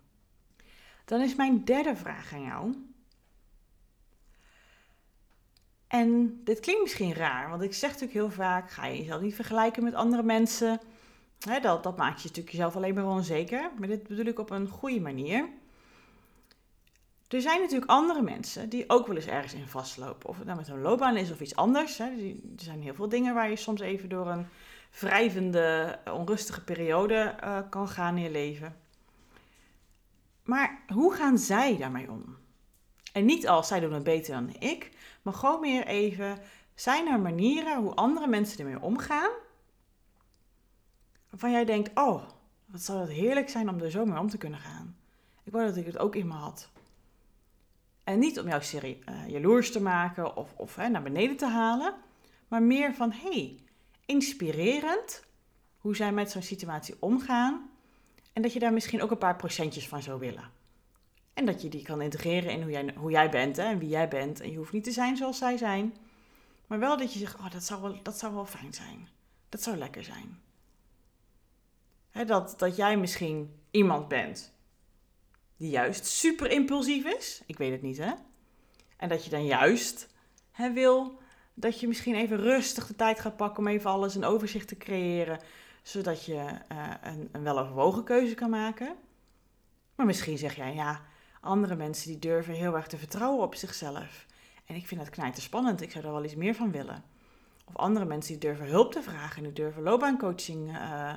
Dan 1.06 1.22
is 1.22 1.36
mijn 1.36 1.64
derde 1.66 1.96
vraag 1.96 2.34
aan 2.34 2.44
jou. 2.44 2.76
En 5.88 6.42
dit 6.44 6.60
klinkt 6.60 6.82
misschien 6.82 7.14
raar, 7.14 7.50
want 7.50 7.62
ik 7.62 7.74
zeg 7.74 7.90
natuurlijk 7.90 8.20
heel 8.20 8.32
vaak: 8.32 8.72
ga 8.72 8.86
je 8.86 8.98
jezelf 8.98 9.22
niet 9.22 9.36
vergelijken 9.36 9.84
met 9.84 9.94
andere 9.94 10.24
mensen 10.24 10.80
dat, 11.44 11.84
dat 11.84 11.98
maakt 11.98 12.22
je 12.22 12.28
natuurlijk 12.28 12.56
jezelf 12.56 12.76
alleen 12.76 12.94
maar 12.94 13.08
onzeker. 13.08 13.72
Maar 13.80 13.88
dit 13.88 14.08
bedoel 14.08 14.26
ik 14.26 14.40
op 14.40 14.50
een 14.50 14.68
goede 14.68 15.00
manier. 15.00 15.50
Er 17.28 17.42
zijn 17.42 17.62
natuurlijk 17.62 17.92
andere 17.92 18.22
mensen 18.22 18.70
die 18.70 18.84
ook 18.88 19.08
wel 19.08 19.16
eens 19.16 19.26
ergens 19.26 19.54
in 19.54 19.68
vastlopen. 19.68 20.30
Of 20.30 20.38
het 20.38 20.46
nou 20.46 20.58
met 20.58 20.68
hun 20.68 20.82
loopbaan 20.82 21.18
is 21.18 21.32
of 21.32 21.42
iets 21.42 21.56
anders. 21.56 22.00
Er 22.00 22.12
zijn 22.56 22.82
heel 22.82 22.94
veel 22.94 23.10
dingen 23.10 23.34
waar 23.34 23.50
je 23.50 23.56
soms 23.56 23.82
even 23.82 24.10
door 24.10 24.28
een 24.28 24.48
wrijvende, 25.00 26.00
onrustige 26.12 26.64
periode 26.64 27.36
uh, 27.44 27.60
kan 27.70 27.88
gaan 27.88 28.18
in 28.18 28.24
je 28.24 28.32
leven. 28.32 28.76
Maar 30.44 30.84
hoe 30.88 31.14
gaan 31.14 31.38
zij 31.38 31.78
daarmee 31.78 32.12
om? 32.12 32.38
En 33.14 33.26
niet 33.26 33.48
als 33.48 33.68
zij 33.68 33.80
doen 33.80 33.94
het 33.94 34.04
beter 34.04 34.34
dan 34.34 34.56
ik, 34.60 34.92
maar 35.22 35.34
gewoon 35.34 35.60
meer 35.60 35.86
even, 35.86 36.38
zijn 36.76 37.08
er 37.08 37.20
manieren 37.20 37.82
hoe 37.82 37.94
andere 37.94 38.28
mensen 38.28 38.60
ermee 38.60 38.82
omgaan 38.82 39.32
waarvan 41.34 41.52
jij 41.52 41.66
denkt, 41.66 41.92
oh, 41.94 42.24
wat 42.66 42.82
zou 42.82 43.00
het 43.00 43.10
heerlijk 43.10 43.50
zijn 43.50 43.70
om 43.70 43.80
er 43.80 43.92
zo 43.92 44.06
mee 44.06 44.20
om 44.20 44.30
te 44.30 44.38
kunnen 44.38 44.60
gaan. 44.60 44.98
Ik 45.44 45.52
wou 45.52 45.66
dat 45.66 45.76
ik 45.76 45.86
het 45.86 45.98
ook 45.98 46.16
in 46.16 46.28
me 46.28 46.34
had. 46.34 46.70
En 48.04 48.20
niet 48.20 48.40
om 48.40 48.48
jou 48.48 48.64
serie, 48.64 49.00
uh, 49.10 49.30
jaloers 49.30 49.72
te 49.72 49.82
maken 49.82 50.36
of, 50.36 50.54
of 50.56 50.76
hè, 50.76 50.90
naar 50.90 51.04
beneden 51.04 51.38
te 51.38 51.48
halen, 51.48 51.94
maar 52.48 52.64
meer 52.64 52.94
van, 52.94 53.12
hey, 53.12 53.60
inspirerend 54.06 55.24
hoe 55.78 55.96
zij 55.96 56.12
met 56.12 56.32
zo'n 56.32 56.42
situatie 56.42 56.96
omgaan 57.00 57.70
en 58.34 58.42
dat 58.42 58.54
je 58.54 58.60
daar 58.60 58.74
misschien 58.74 59.02
ook 59.02 59.12
een 59.12 59.18
paar 59.18 59.36
procentjes 59.36 59.88
van 59.88 60.02
zou 60.02 60.20
willen. 60.20 60.52
En 61.34 61.46
dat 61.46 61.62
je 61.62 61.70
die 61.70 61.84
kan 61.84 62.02
integreren 62.02 62.52
in 62.52 62.62
hoe 62.62 62.72
jij, 62.72 62.94
hoe 62.96 63.12
jij 63.12 63.30
bent 63.30 63.56
hè, 63.56 63.64
en 63.64 63.80
wie 63.80 63.90
jij 63.90 64.08
bent. 64.08 64.40
En 64.40 64.52
je 64.52 64.58
hoeft 64.58 64.72
niet 64.72 64.84
te 64.84 64.92
zijn 64.92 65.18
zoals 65.18 65.38
zij 65.38 65.58
zijn. 65.58 65.96
Maar 66.68 66.80
wel 66.80 66.98
dat 66.98 67.14
je 67.14 67.20
zegt, 67.20 67.36
oh, 67.36 67.52
dat 67.52 67.64
zou 67.64 67.96
dat 68.04 68.20
zou 68.20 68.34
wel 68.34 68.46
fijn 68.46 68.74
zijn. 68.74 69.08
Dat 69.50 69.62
zou 69.62 69.78
lekker 69.78 70.04
zijn 70.04 70.42
dat, 72.26 72.54
dat 72.58 72.76
jij 72.76 72.98
misschien 72.98 73.60
iemand 73.72 74.08
bent 74.08 74.54
die 75.58 75.70
juist 75.70 76.06
super 76.06 76.52
impulsief 76.52 77.06
is. 77.06 77.42
Ik 77.46 77.58
weet 77.58 77.72
het 77.72 77.82
niet, 77.82 77.98
hè? 77.98 78.12
En 78.98 79.10
dat 79.10 79.24
je 79.24 79.30
dan 79.30 79.46
juist 79.46 80.10
wil 80.74 81.22
dat 81.54 81.80
je 81.80 81.88
misschien 81.88 82.16
even 82.16 82.38
rustig 82.38 82.88
de 82.88 82.96
tijd 82.96 83.20
gaat 83.20 83.38
pakken 83.38 83.60
om 83.60 83.68
even 83.68 83.90
alles 83.90 84.16
een 84.16 84.26
overzicht 84.26 84.68
te 84.68 84.78
creëren, 84.78 85.40
zodat 85.82 86.26
je 86.26 86.34
uh, 86.72 86.94
een, 87.02 87.30
een 87.32 87.44
weloverwogen 87.44 88.04
keuze 88.04 88.36
kan 88.36 88.50
maken. 88.50 88.96
Maar 89.96 90.06
misschien 90.06 90.38
zeg 90.38 90.56
jij, 90.56 90.74
ja, 90.74 91.02
andere 91.42 91.76
mensen 91.76 92.08
die 92.08 92.20
durven 92.20 92.54
heel 92.54 92.76
erg 92.76 92.88
te 92.88 92.98
vertrouwen 92.98 93.44
op 93.44 93.56
zichzelf. 93.56 94.26
En 94.66 94.76
ik 94.76 94.88
vind 94.88 95.00
dat 95.02 95.10
knijter 95.10 95.44
spannend, 95.44 95.82
ik 95.82 95.92
zou 95.92 96.06
er 96.06 96.12
wel 96.12 96.24
iets 96.24 96.36
meer 96.36 96.56
van 96.56 96.72
willen. 96.72 97.04
Of 97.66 97.76
andere 97.76 98.06
mensen 98.06 98.32
die 98.32 98.50
durven 98.50 98.66
hulp 98.66 98.92
te 98.92 99.02
vragen 99.02 99.38
en 99.38 99.44
die 99.44 99.54
durven 99.54 99.84
loopbaancoaching 99.84 100.72
uh, 100.72 101.14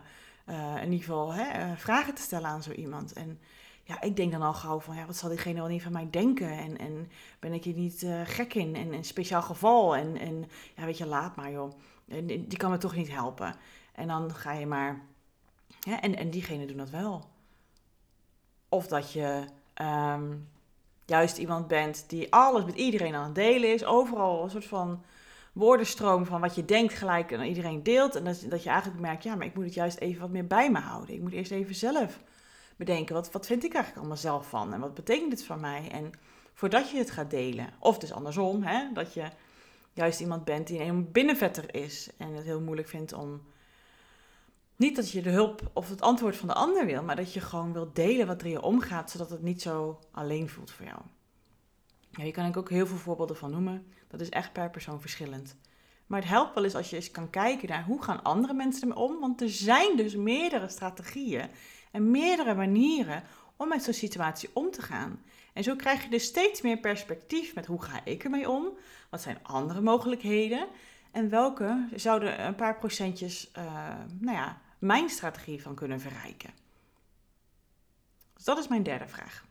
uh, 0.47 0.77
in 0.77 0.93
ieder 0.93 1.07
geval 1.07 1.33
hè, 1.33 1.77
vragen 1.77 2.15
te 2.15 2.23
stellen 2.23 2.49
aan 2.49 2.63
zo 2.63 2.71
iemand. 2.71 3.13
En 3.13 3.41
ja, 3.83 4.01
ik 4.01 4.17
denk 4.17 4.33
dan 4.33 4.43
al 4.43 4.55
gauw 4.55 4.81
van, 4.81 4.97
ja, 4.97 5.07
wat 5.07 5.17
zal 5.17 5.29
diegene 5.29 5.61
wel 5.61 5.69
niet 5.69 5.83
van 5.83 5.93
mij 5.93 6.09
denken? 6.11 6.51
En, 6.51 6.79
en 6.79 7.11
ben 7.39 7.53
ik 7.53 7.65
hier 7.65 7.75
niet 7.75 8.07
gek 8.25 8.55
in? 8.55 8.77
En 8.77 8.93
een 8.93 9.05
speciaal 9.05 9.43
geval? 9.43 9.97
En, 9.97 10.17
en 10.17 10.51
ja, 10.77 10.85
weet 10.85 10.99
je, 10.99 11.07
laat 11.07 11.37
maar 11.37 11.51
joh. 11.51 11.73
En, 12.09 12.27
die 12.27 12.57
kan 12.57 12.71
me 12.71 12.79
toch 12.79 12.95
niet 12.95 13.11
helpen. 13.11 13.55
En 13.93 14.09
dan 14.09 14.35
ga 14.35 14.53
je 14.53 14.67
maar... 14.67 15.01
En, 16.01 16.17
en 16.17 16.31
diegene 16.31 16.67
doen 16.67 16.77
dat 16.77 16.91
wel. 16.91 17.25
Of 18.69 18.87
dat 18.87 19.13
je 19.13 19.45
ehm, 19.75 20.35
juist 21.05 21.39
iemand 21.39 21.69
bent 21.69 22.05
die 22.09 22.33
alles 22.33 22.65
met 22.65 22.75
iedereen 22.75 23.15
aan 23.15 23.25
het 23.25 23.35
delen 23.35 23.73
is. 23.73 23.85
Overal 23.85 24.45
een 24.45 24.51
soort 24.51 24.67
van 24.67 25.05
woordenstroom 25.57 26.27
van 26.27 26.41
wat 26.41 26.55
je 26.55 26.65
denkt 26.65 26.95
gelijk 26.95 27.35
aan 27.35 27.43
iedereen 27.43 27.83
deelt. 27.83 28.15
En 28.15 28.25
dat, 28.25 28.45
dat 28.49 28.63
je 28.63 28.69
eigenlijk 28.69 29.01
merkt, 29.01 29.23
ja, 29.23 29.35
maar 29.35 29.47
ik 29.47 29.55
moet 29.55 29.65
het 29.65 29.75
juist 29.75 29.99
even 29.99 30.21
wat 30.21 30.31
meer 30.31 30.47
bij 30.47 30.71
me 30.71 30.79
houden. 30.79 31.15
Ik 31.15 31.21
moet 31.21 31.33
eerst 31.33 31.51
even 31.51 31.75
zelf 31.75 32.21
bedenken, 32.77 33.15
wat, 33.15 33.33
wat 33.33 33.47
vind 33.47 33.65
ik 33.65 33.73
eigenlijk 33.73 33.99
allemaal 33.99 34.23
zelf 34.23 34.49
van? 34.49 34.73
En 34.73 34.81
wat 34.81 34.95
betekent 34.95 35.31
dit 35.31 35.45
voor 35.45 35.59
mij? 35.59 35.89
En 35.91 36.11
voordat 36.55 36.91
je 36.91 36.99
het 36.99 37.11
gaat 37.11 37.31
delen. 37.31 37.69
Of 37.79 37.99
dus 37.99 38.13
andersom, 38.13 38.63
hè, 38.63 38.93
dat 38.93 39.15
je 39.15 39.29
juist 39.93 40.21
iemand 40.21 40.45
bent 40.45 40.67
die 40.67 40.83
een 40.83 41.13
binnenvetter 41.13 41.75
is. 41.75 42.11
En 42.17 42.35
het 42.35 42.45
heel 42.45 42.61
moeilijk 42.61 42.89
vindt 42.89 43.13
om 43.13 43.43
niet 44.77 44.97
dat 44.97 45.11
je 45.11 45.23
de 45.23 45.31
hulp 45.31 45.71
of 45.73 45.89
het 45.89 46.01
antwoord 46.01 46.37
van 46.37 46.49
de 46.49 46.55
ander 46.55 46.87
wil, 46.87 47.03
maar 47.03 47.17
dat 47.17 47.33
je 47.33 47.41
gewoon 47.41 47.73
wil 47.73 47.91
delen 47.93 48.27
wat 48.27 48.41
er 48.41 48.47
in 48.47 48.53
je 48.53 48.63
omgaat, 48.63 49.11
zodat 49.11 49.31
het 49.31 49.43
niet 49.43 49.63
zo 49.63 49.99
alleen 50.11 50.49
voelt 50.49 50.71
voor 50.71 50.87
jou. 50.87 50.99
Ja, 52.17 52.23
hier 52.23 52.33
kan 52.33 52.47
ik 52.47 52.57
ook 52.57 52.71
heel 52.71 52.87
veel 52.87 52.97
voorbeelden 52.97 53.37
van 53.37 53.51
noemen. 53.51 53.87
Dat 54.09 54.21
is 54.21 54.29
echt 54.29 54.53
per 54.53 54.71
persoon 54.71 55.01
verschillend. 55.01 55.57
Maar 56.07 56.21
het 56.21 56.29
helpt 56.29 56.55
wel 56.55 56.65
eens 56.65 56.75
als 56.75 56.91
je 56.91 56.97
eens 56.97 57.11
kan 57.11 57.31
kijken 57.31 57.69
naar 57.69 57.85
hoe 57.85 58.03
gaan 58.03 58.23
andere 58.23 58.55
mensen 58.55 58.83
ermee 58.83 59.05
om. 59.05 59.21
Want 59.21 59.41
er 59.41 59.51
zijn 59.51 59.97
dus 59.97 60.15
meerdere 60.15 60.69
strategieën 60.69 61.49
en 61.91 62.11
meerdere 62.11 62.55
manieren 62.55 63.23
om 63.57 63.69
met 63.69 63.83
zo'n 63.83 63.93
situatie 63.93 64.51
om 64.53 64.71
te 64.71 64.83
gaan. 64.83 65.23
En 65.53 65.63
zo 65.63 65.77
krijg 65.77 66.03
je 66.03 66.11
dus 66.11 66.25
steeds 66.25 66.63
meer 66.63 66.79
perspectief 66.79 67.55
met 67.55 67.67
hoe 67.67 67.83
ga 67.83 68.05
ik 68.05 68.25
ermee 68.25 68.51
om? 68.51 68.69
Wat 69.11 69.23
zijn 69.23 69.39
andere 69.43 69.81
mogelijkheden? 69.81 70.69
En 71.13 71.29
welke 71.31 71.89
zouden 71.95 72.47
een 72.47 72.55
paar 72.55 72.77
procentjes, 72.77 73.51
uh, 73.59 73.65
nou 74.19 74.37
ja, 74.37 74.61
mijn 74.79 75.09
strategie 75.09 75.63
van 75.63 75.75
kunnen 75.75 76.01
verrijken? 76.01 76.51
Dus 78.35 78.45
dat 78.45 78.59
is 78.59 78.69
mijn 78.69 78.83
derde 78.83 79.09
vraag. 79.09 79.46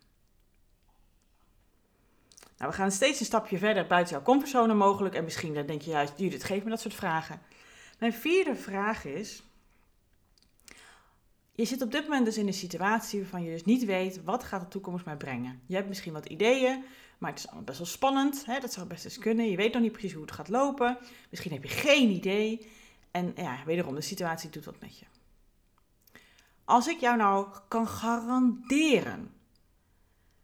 Nou, 2.57 2.71
we 2.71 2.77
gaan 2.77 2.91
steeds 2.91 3.19
een 3.19 3.25
stapje 3.25 3.57
verder 3.57 3.87
buiten 3.87 4.13
jouw 4.13 4.23
comfortzone 4.23 4.73
mogelijk. 4.73 5.15
En 5.15 5.23
misschien 5.23 5.53
dan 5.53 5.65
denk 5.65 5.81
je 5.81 5.91
juist, 5.91 6.13
Judith, 6.17 6.43
geef 6.43 6.63
me 6.63 6.69
dat 6.69 6.81
soort 6.81 6.93
vragen. 6.93 7.41
Mijn 7.99 8.13
vierde 8.13 8.55
vraag 8.55 9.05
is... 9.05 9.43
Je 11.51 11.65
zit 11.65 11.81
op 11.81 11.91
dit 11.91 12.03
moment 12.03 12.25
dus 12.25 12.37
in 12.37 12.47
een 12.47 12.53
situatie 12.53 13.19
waarvan 13.19 13.43
je 13.43 13.51
dus 13.51 13.63
niet 13.63 13.85
weet 13.85 14.23
wat 14.23 14.43
gaat 14.43 14.61
de 14.61 14.67
toekomst 14.67 15.05
mij 15.05 15.15
brengen. 15.17 15.61
Je 15.65 15.75
hebt 15.75 15.87
misschien 15.87 16.13
wat 16.13 16.25
ideeën, 16.25 16.83
maar 17.17 17.29
het 17.29 17.39
is 17.39 17.45
allemaal 17.45 17.63
best 17.63 17.77
wel 17.77 17.87
spannend. 17.87 18.45
Hè? 18.45 18.59
Dat 18.59 18.73
zou 18.73 18.87
best 18.87 19.05
eens 19.05 19.17
kunnen. 19.17 19.49
Je 19.49 19.55
weet 19.55 19.73
nog 19.73 19.81
niet 19.81 19.91
precies 19.91 20.13
hoe 20.13 20.21
het 20.21 20.31
gaat 20.31 20.49
lopen. 20.49 20.97
Misschien 21.29 21.51
heb 21.51 21.63
je 21.63 21.69
geen 21.69 22.09
idee. 22.09 22.69
En 23.11 23.31
ja, 23.35 23.57
wederom, 23.65 23.95
de 23.95 24.01
situatie 24.01 24.49
doet 24.49 24.65
wat 24.65 24.79
met 24.79 24.99
je. 24.99 25.05
Als 26.65 26.87
ik 26.87 26.99
jou 26.99 27.17
nou 27.17 27.47
kan 27.67 27.87
garanderen 27.87 29.33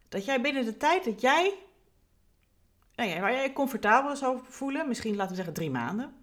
dat 0.08 0.24
jij 0.24 0.40
binnen 0.40 0.64
de 0.64 0.76
tijd 0.76 1.04
dat 1.04 1.20
jij, 1.20 1.54
nou 2.94 3.20
waar 3.20 3.32
jij 3.32 3.52
comfortabel 3.52 4.16
zou 4.16 4.40
voelen, 4.42 4.88
misschien 4.88 5.16
laten 5.16 5.30
we 5.30 5.36
zeggen 5.36 5.54
drie 5.54 5.70
maanden. 5.70 6.14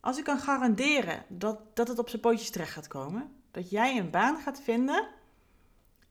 Als 0.00 0.18
ik 0.18 0.24
kan 0.24 0.38
garanderen 0.38 1.24
dat, 1.28 1.76
dat 1.76 1.88
het 1.88 1.98
op 1.98 2.08
zijn 2.08 2.22
pootjes 2.22 2.50
terecht 2.50 2.72
gaat 2.72 2.88
komen, 2.88 3.32
dat 3.50 3.70
jij 3.70 3.98
een 3.98 4.10
baan 4.10 4.36
gaat 4.36 4.60
vinden 4.60 5.08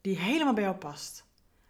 die 0.01 0.17
helemaal 0.17 0.53
bij 0.53 0.63
jou 0.63 0.75
past. 0.75 1.25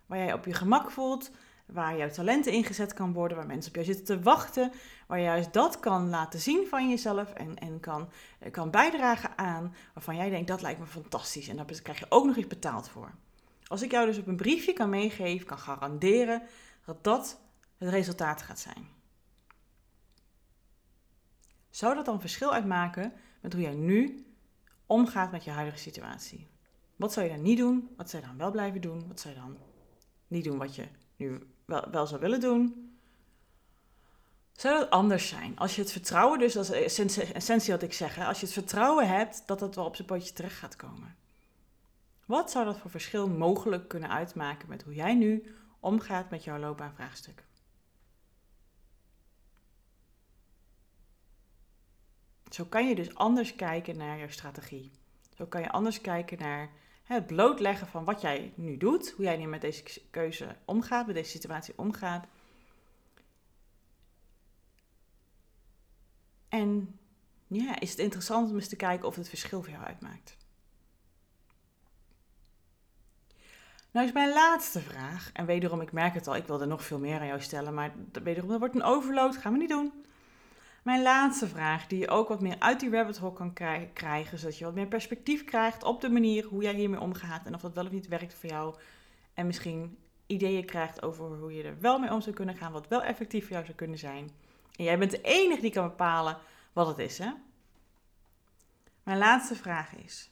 Waar 0.05 0.17
jij 0.17 0.33
op 0.33 0.45
je 0.45 0.53
gemak 0.53 0.91
voelt, 0.91 1.31
waar 1.65 1.97
jouw 1.97 2.09
talenten 2.09 2.51
ingezet 2.51 2.93
kan 2.93 3.13
worden, 3.13 3.37
waar 3.37 3.45
mensen 3.45 3.69
op 3.69 3.75
jou 3.75 3.87
zitten 3.87 4.05
te 4.05 4.23
wachten, 4.23 4.71
waar 5.07 5.17
je 5.17 5.23
juist 5.23 5.53
dat 5.53 5.79
kan 5.79 6.09
laten 6.09 6.39
zien 6.39 6.67
van 6.67 6.89
jezelf 6.89 7.33
en, 7.33 7.57
en 7.57 7.79
kan, 7.79 8.09
kan 8.51 8.71
bijdragen 8.71 9.37
aan 9.37 9.75
waarvan 9.93 10.15
jij 10.15 10.29
denkt 10.29 10.47
dat 10.47 10.61
lijkt 10.61 10.79
me 10.79 10.85
fantastisch 10.85 11.47
en 11.47 11.55
daar 11.55 11.81
krijg 11.83 11.99
je 11.99 12.05
ook 12.09 12.25
nog 12.25 12.37
eens 12.37 12.47
betaald 12.47 12.89
voor. 12.89 13.11
Als 13.67 13.81
ik 13.81 13.91
jou 13.91 14.05
dus 14.05 14.17
op 14.17 14.27
een 14.27 14.35
briefje 14.35 14.73
kan 14.73 14.89
meegeven, 14.89 15.45
kan 15.45 15.57
garanderen 15.57 16.41
dat 16.85 17.03
dat 17.03 17.39
het 17.83 17.93
resultaat 17.93 18.41
gaat 18.41 18.59
zijn. 18.59 18.87
Zou 21.69 21.95
dat 21.95 22.05
dan 22.05 22.21
verschil 22.21 22.53
uitmaken 22.53 23.13
met 23.41 23.53
hoe 23.53 23.61
jij 23.61 23.75
nu 23.75 24.25
omgaat 24.85 25.31
met 25.31 25.43
je 25.43 25.51
huidige 25.51 25.77
situatie? 25.77 26.47
Wat 26.95 27.13
zou 27.13 27.25
je 27.25 27.31
dan 27.31 27.41
niet 27.41 27.57
doen? 27.57 27.89
Wat 27.97 28.09
zou 28.09 28.21
je 28.21 28.27
dan 28.27 28.37
wel 28.37 28.51
blijven 28.51 28.81
doen? 28.81 29.07
Wat 29.07 29.19
zou 29.19 29.33
je 29.33 29.39
dan 29.39 29.57
niet 30.27 30.43
doen 30.43 30.57
wat 30.57 30.75
je 30.75 30.87
nu 31.15 31.47
wel, 31.65 31.89
wel 31.91 32.07
zou 32.07 32.21
willen 32.21 32.39
doen. 32.39 32.91
Zou 34.51 34.79
dat 34.79 34.89
anders 34.89 35.27
zijn? 35.27 35.57
Als 35.57 35.75
je 35.75 35.81
het 35.81 35.91
vertrouwen, 35.91 36.39
dus 36.39 36.53
dat 36.53 36.71
is 36.71 36.99
essentie 37.17 37.73
wat 37.73 37.81
ik 37.81 37.93
zeg, 37.93 38.19
als 38.19 38.39
je 38.39 38.45
het 38.45 38.53
vertrouwen 38.53 39.07
hebt 39.07 39.43
dat 39.45 39.59
het 39.59 39.75
wel 39.75 39.85
op 39.85 39.95
zijn 39.95 40.07
potje 40.07 40.33
terecht 40.33 40.57
gaat 40.57 40.75
komen. 40.75 41.15
Wat 42.25 42.51
zou 42.51 42.65
dat 42.65 42.77
voor 42.77 42.91
verschil 42.91 43.29
mogelijk 43.29 43.87
kunnen 43.87 44.09
uitmaken 44.09 44.69
met 44.69 44.83
hoe 44.83 44.93
jij 44.93 45.15
nu 45.15 45.55
omgaat 45.79 46.29
met 46.29 46.43
jouw 46.43 46.59
loopbaanvraagstuk? 46.59 47.43
Zo 52.53 52.65
kan 52.65 52.87
je 52.87 52.95
dus 52.95 53.15
anders 53.15 53.55
kijken 53.55 53.97
naar 53.97 54.17
jouw 54.17 54.29
strategie. 54.29 54.91
Zo 55.37 55.45
kan 55.45 55.61
je 55.61 55.71
anders 55.71 56.01
kijken 56.01 56.39
naar 56.39 56.69
het 57.03 57.27
blootleggen 57.27 57.87
van 57.87 58.03
wat 58.03 58.21
jij 58.21 58.53
nu 58.55 58.77
doet, 58.77 59.11
hoe 59.11 59.25
jij 59.25 59.37
nu 59.37 59.45
met 59.45 59.61
deze 59.61 59.83
keuze 60.09 60.55
omgaat, 60.65 61.05
met 61.05 61.15
deze 61.15 61.29
situatie 61.29 61.73
omgaat. 61.77 62.27
En 66.49 66.99
ja, 67.47 67.79
is 67.79 67.89
het 67.89 67.99
interessant 67.99 68.49
om 68.49 68.55
eens 68.55 68.67
te 68.67 68.75
kijken 68.75 69.07
of 69.07 69.15
het 69.15 69.29
verschil 69.29 69.61
voor 69.63 69.71
jou 69.71 69.83
uitmaakt. 69.83 70.37
Nou 73.91 74.05
is 74.07 74.13
mijn 74.13 74.33
laatste 74.33 74.79
vraag, 74.79 75.29
en 75.31 75.45
wederom, 75.45 75.81
ik 75.81 75.91
merk 75.91 76.13
het 76.13 76.27
al, 76.27 76.35
ik 76.35 76.47
wil 76.47 76.61
er 76.61 76.67
nog 76.67 76.83
veel 76.83 76.99
meer 76.99 77.19
aan 77.19 77.27
jou 77.27 77.41
stellen, 77.41 77.73
maar 77.73 77.93
wederom, 78.23 78.49
dat 78.49 78.59
wordt 78.59 78.75
een 78.75 78.83
overload, 78.83 79.37
gaan 79.37 79.51
we 79.51 79.59
niet 79.59 79.69
doen. 79.69 80.02
Mijn 80.83 81.01
laatste 81.01 81.47
vraag, 81.47 81.87
die 81.87 81.99
je 81.99 82.09
ook 82.09 82.27
wat 82.27 82.41
meer 82.41 82.55
uit 82.59 82.79
die 82.79 82.89
rabbit 82.89 83.17
hole 83.17 83.33
kan 83.33 83.53
krijgen, 83.93 84.39
zodat 84.39 84.57
je 84.57 84.65
wat 84.65 84.73
meer 84.73 84.87
perspectief 84.87 85.43
krijgt 85.43 85.83
op 85.83 86.01
de 86.01 86.09
manier 86.09 86.45
hoe 86.45 86.63
jij 86.63 86.73
hiermee 86.73 86.99
omgaat 86.99 87.45
en 87.45 87.53
of 87.53 87.61
dat 87.61 87.73
wel 87.73 87.85
of 87.85 87.91
niet 87.91 88.07
werkt 88.07 88.33
voor 88.33 88.49
jou. 88.49 88.75
En 89.33 89.45
misschien 89.45 89.97
ideeën 90.25 90.65
krijgt 90.65 91.03
over 91.03 91.25
hoe 91.25 91.53
je 91.53 91.63
er 91.63 91.79
wel 91.79 91.99
mee 91.99 92.11
om 92.11 92.21
zou 92.21 92.35
kunnen 92.35 92.55
gaan, 92.55 92.71
wat 92.71 92.87
wel 92.87 93.03
effectief 93.03 93.43
voor 93.43 93.51
jou 93.51 93.65
zou 93.65 93.77
kunnen 93.77 93.97
zijn. 93.97 94.31
En 94.75 94.83
jij 94.83 94.97
bent 94.97 95.11
de 95.11 95.21
enige 95.21 95.61
die 95.61 95.71
kan 95.71 95.87
bepalen 95.87 96.37
wat 96.73 96.87
het 96.87 96.97
is, 96.97 97.17
hè? 97.17 97.31
Mijn 99.03 99.17
laatste 99.17 99.55
vraag 99.55 99.95
is: 99.95 100.31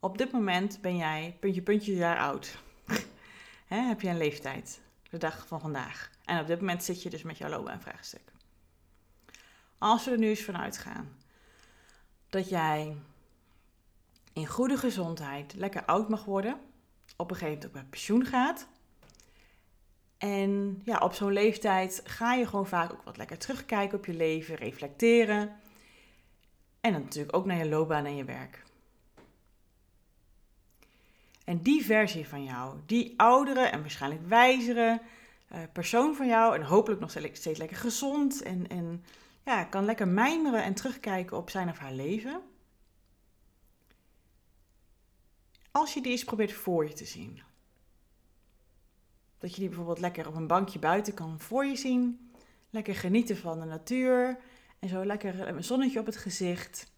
op 0.00 0.18
dit 0.18 0.32
moment 0.32 0.80
ben 0.80 0.96
jij 0.96 1.36
puntje 1.40 1.62
puntje 1.62 1.94
jaar 1.94 2.18
oud. 2.18 2.58
heb 3.66 4.00
je 4.00 4.08
een 4.08 4.16
leeftijd, 4.16 4.80
de 5.10 5.18
dag 5.18 5.46
van 5.46 5.60
vandaag. 5.60 6.10
En 6.24 6.40
op 6.40 6.46
dit 6.46 6.58
moment 6.58 6.84
zit 6.84 7.02
je 7.02 7.10
dus 7.10 7.22
met 7.22 7.38
jouw 7.38 7.48
loopbaanvraagstuk. 7.48 8.32
Als 9.82 10.04
we 10.04 10.10
er 10.10 10.18
nu 10.18 10.28
eens 10.28 10.42
vanuit 10.42 10.78
gaan 10.78 11.16
dat 12.28 12.48
jij 12.48 12.96
in 14.32 14.46
goede 14.46 14.76
gezondheid 14.76 15.54
lekker 15.54 15.84
oud 15.84 16.08
mag 16.08 16.24
worden, 16.24 16.60
op 17.16 17.30
een 17.30 17.36
gegeven 17.36 17.54
moment 17.54 17.66
ook 17.66 17.82
met 17.82 17.90
pensioen 17.90 18.26
gaat. 18.26 18.66
En 20.18 20.82
ja, 20.84 20.98
op 20.98 21.12
zo'n 21.12 21.32
leeftijd 21.32 22.00
ga 22.04 22.34
je 22.34 22.46
gewoon 22.46 22.66
vaak 22.66 22.92
ook 22.92 23.02
wat 23.02 23.16
lekker 23.16 23.38
terugkijken 23.38 23.98
op 23.98 24.06
je 24.06 24.14
leven, 24.14 24.54
reflecteren. 24.54 25.56
En 26.80 26.92
dan 26.92 27.02
natuurlijk 27.02 27.36
ook 27.36 27.46
naar 27.46 27.58
je 27.58 27.68
loopbaan 27.68 28.04
en 28.04 28.16
je 28.16 28.24
werk. 28.24 28.62
En 31.44 31.62
die 31.62 31.84
versie 31.84 32.28
van 32.28 32.44
jou, 32.44 32.76
die 32.86 33.14
oudere 33.16 33.64
en 33.64 33.80
waarschijnlijk 33.80 34.28
wijzere 34.28 35.00
uh, 35.52 35.58
persoon 35.72 36.14
van 36.14 36.26
jou, 36.26 36.54
en 36.54 36.62
hopelijk 36.62 37.00
nog 37.00 37.10
steeds 37.10 37.58
lekker 37.58 37.76
gezond 37.76 38.42
en, 38.42 38.68
en 38.68 39.04
ja, 39.44 39.64
kan 39.64 39.84
lekker 39.84 40.08
mijmeren 40.08 40.62
en 40.62 40.74
terugkijken 40.74 41.36
op 41.36 41.50
zijn 41.50 41.68
of 41.68 41.78
haar 41.78 41.92
leven. 41.92 42.42
Als 45.70 45.94
je 45.94 46.00
die 46.00 46.12
eens 46.12 46.24
probeert 46.24 46.52
voor 46.52 46.86
je 46.86 46.92
te 46.92 47.04
zien. 47.04 47.42
Dat 49.38 49.54
je 49.54 49.60
die 49.60 49.68
bijvoorbeeld 49.68 49.98
lekker 49.98 50.26
op 50.26 50.34
een 50.34 50.46
bankje 50.46 50.78
buiten 50.78 51.14
kan 51.14 51.40
voor 51.40 51.64
je 51.64 51.76
zien. 51.76 52.32
Lekker 52.70 52.94
genieten 52.94 53.36
van 53.36 53.60
de 53.60 53.66
natuur. 53.66 54.38
En 54.78 54.88
zo 54.88 55.04
lekker 55.04 55.48
een 55.48 55.64
zonnetje 55.64 56.00
op 56.00 56.06
het 56.06 56.16
gezicht. 56.16 56.92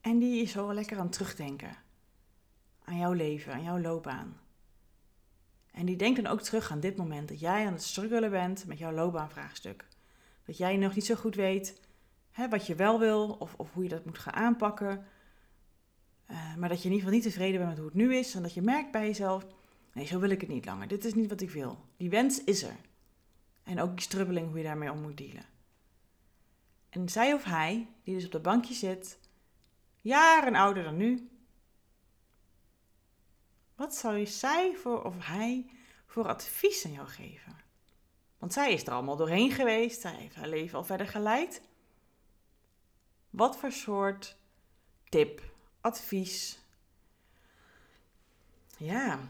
En 0.00 0.18
die 0.18 0.42
is 0.42 0.50
zo 0.50 0.74
lekker 0.74 0.98
aan 0.98 1.10
terugdenken. 1.10 1.76
Aan 2.84 2.98
jouw 2.98 3.12
leven, 3.12 3.52
aan 3.52 3.62
jouw 3.62 3.78
loopbaan. 3.78 4.41
En 5.72 5.86
die 5.86 5.96
denkt 5.96 6.22
dan 6.22 6.32
ook 6.32 6.40
terug 6.40 6.70
aan 6.70 6.80
dit 6.80 6.96
moment 6.96 7.28
dat 7.28 7.40
jij 7.40 7.66
aan 7.66 7.72
het 7.72 7.82
struggelen 7.82 8.30
bent 8.30 8.66
met 8.66 8.78
jouw 8.78 8.92
loopbaanvraagstuk. 8.92 9.84
Dat 10.44 10.56
jij 10.56 10.76
nog 10.76 10.94
niet 10.94 11.06
zo 11.06 11.14
goed 11.14 11.34
weet 11.34 11.80
hè, 12.30 12.48
wat 12.48 12.66
je 12.66 12.74
wel 12.74 12.98
wil 12.98 13.36
of, 13.38 13.54
of 13.56 13.72
hoe 13.72 13.82
je 13.82 13.88
dat 13.88 14.04
moet 14.04 14.18
gaan 14.18 14.34
aanpakken. 14.34 15.06
Eh, 16.26 16.54
maar 16.56 16.68
dat 16.68 16.82
je 16.82 16.88
in 16.88 16.94
ieder 16.94 17.08
geval 17.08 17.12
niet 17.12 17.22
tevreden 17.22 17.58
bent 17.58 17.68
met 17.68 17.78
hoe 17.78 17.86
het 17.86 17.96
nu 17.96 18.16
is. 18.16 18.34
En 18.34 18.42
dat 18.42 18.54
je 18.54 18.62
merkt 18.62 18.90
bij 18.90 19.06
jezelf, 19.06 19.46
nee, 19.92 20.06
zo 20.06 20.18
wil 20.18 20.30
ik 20.30 20.40
het 20.40 20.50
niet 20.50 20.66
langer. 20.66 20.88
Dit 20.88 21.04
is 21.04 21.14
niet 21.14 21.28
wat 21.28 21.40
ik 21.40 21.50
wil. 21.50 21.84
Die 21.96 22.10
wens 22.10 22.44
is 22.44 22.62
er. 22.62 22.76
En 23.62 23.80
ook 23.80 23.90
die 23.90 24.00
strubbeling, 24.00 24.48
hoe 24.48 24.58
je 24.58 24.64
daarmee 24.64 24.90
om 24.90 25.00
moet 25.00 25.16
dealen. 25.16 25.44
En 26.90 27.08
zij 27.08 27.32
of 27.32 27.44
hij, 27.44 27.88
die 28.04 28.14
dus 28.14 28.24
op 28.24 28.32
dat 28.32 28.42
bankje 28.42 28.74
zit, 28.74 29.18
jaren 30.00 30.54
ouder 30.54 30.82
dan 30.82 30.96
nu, 30.96 31.30
wat 33.82 33.94
zou 33.94 34.26
zij 34.26 34.76
voor 34.76 35.02
of 35.04 35.14
hij 35.18 35.70
voor 36.06 36.28
advies 36.28 36.84
aan 36.84 36.92
jou 36.92 37.08
geven? 37.08 37.56
Want 38.38 38.52
zij 38.52 38.72
is 38.72 38.86
er 38.86 38.92
allemaal 38.92 39.16
doorheen 39.16 39.50
geweest, 39.50 40.00
zij 40.00 40.14
heeft 40.14 40.34
haar 40.34 40.48
leven 40.48 40.78
al 40.78 40.84
verder 40.84 41.08
geleid. 41.08 41.62
Wat 43.30 43.56
voor 43.56 43.72
soort 43.72 44.36
tip, 45.08 45.42
advies? 45.80 46.58
Ja, 48.76 49.20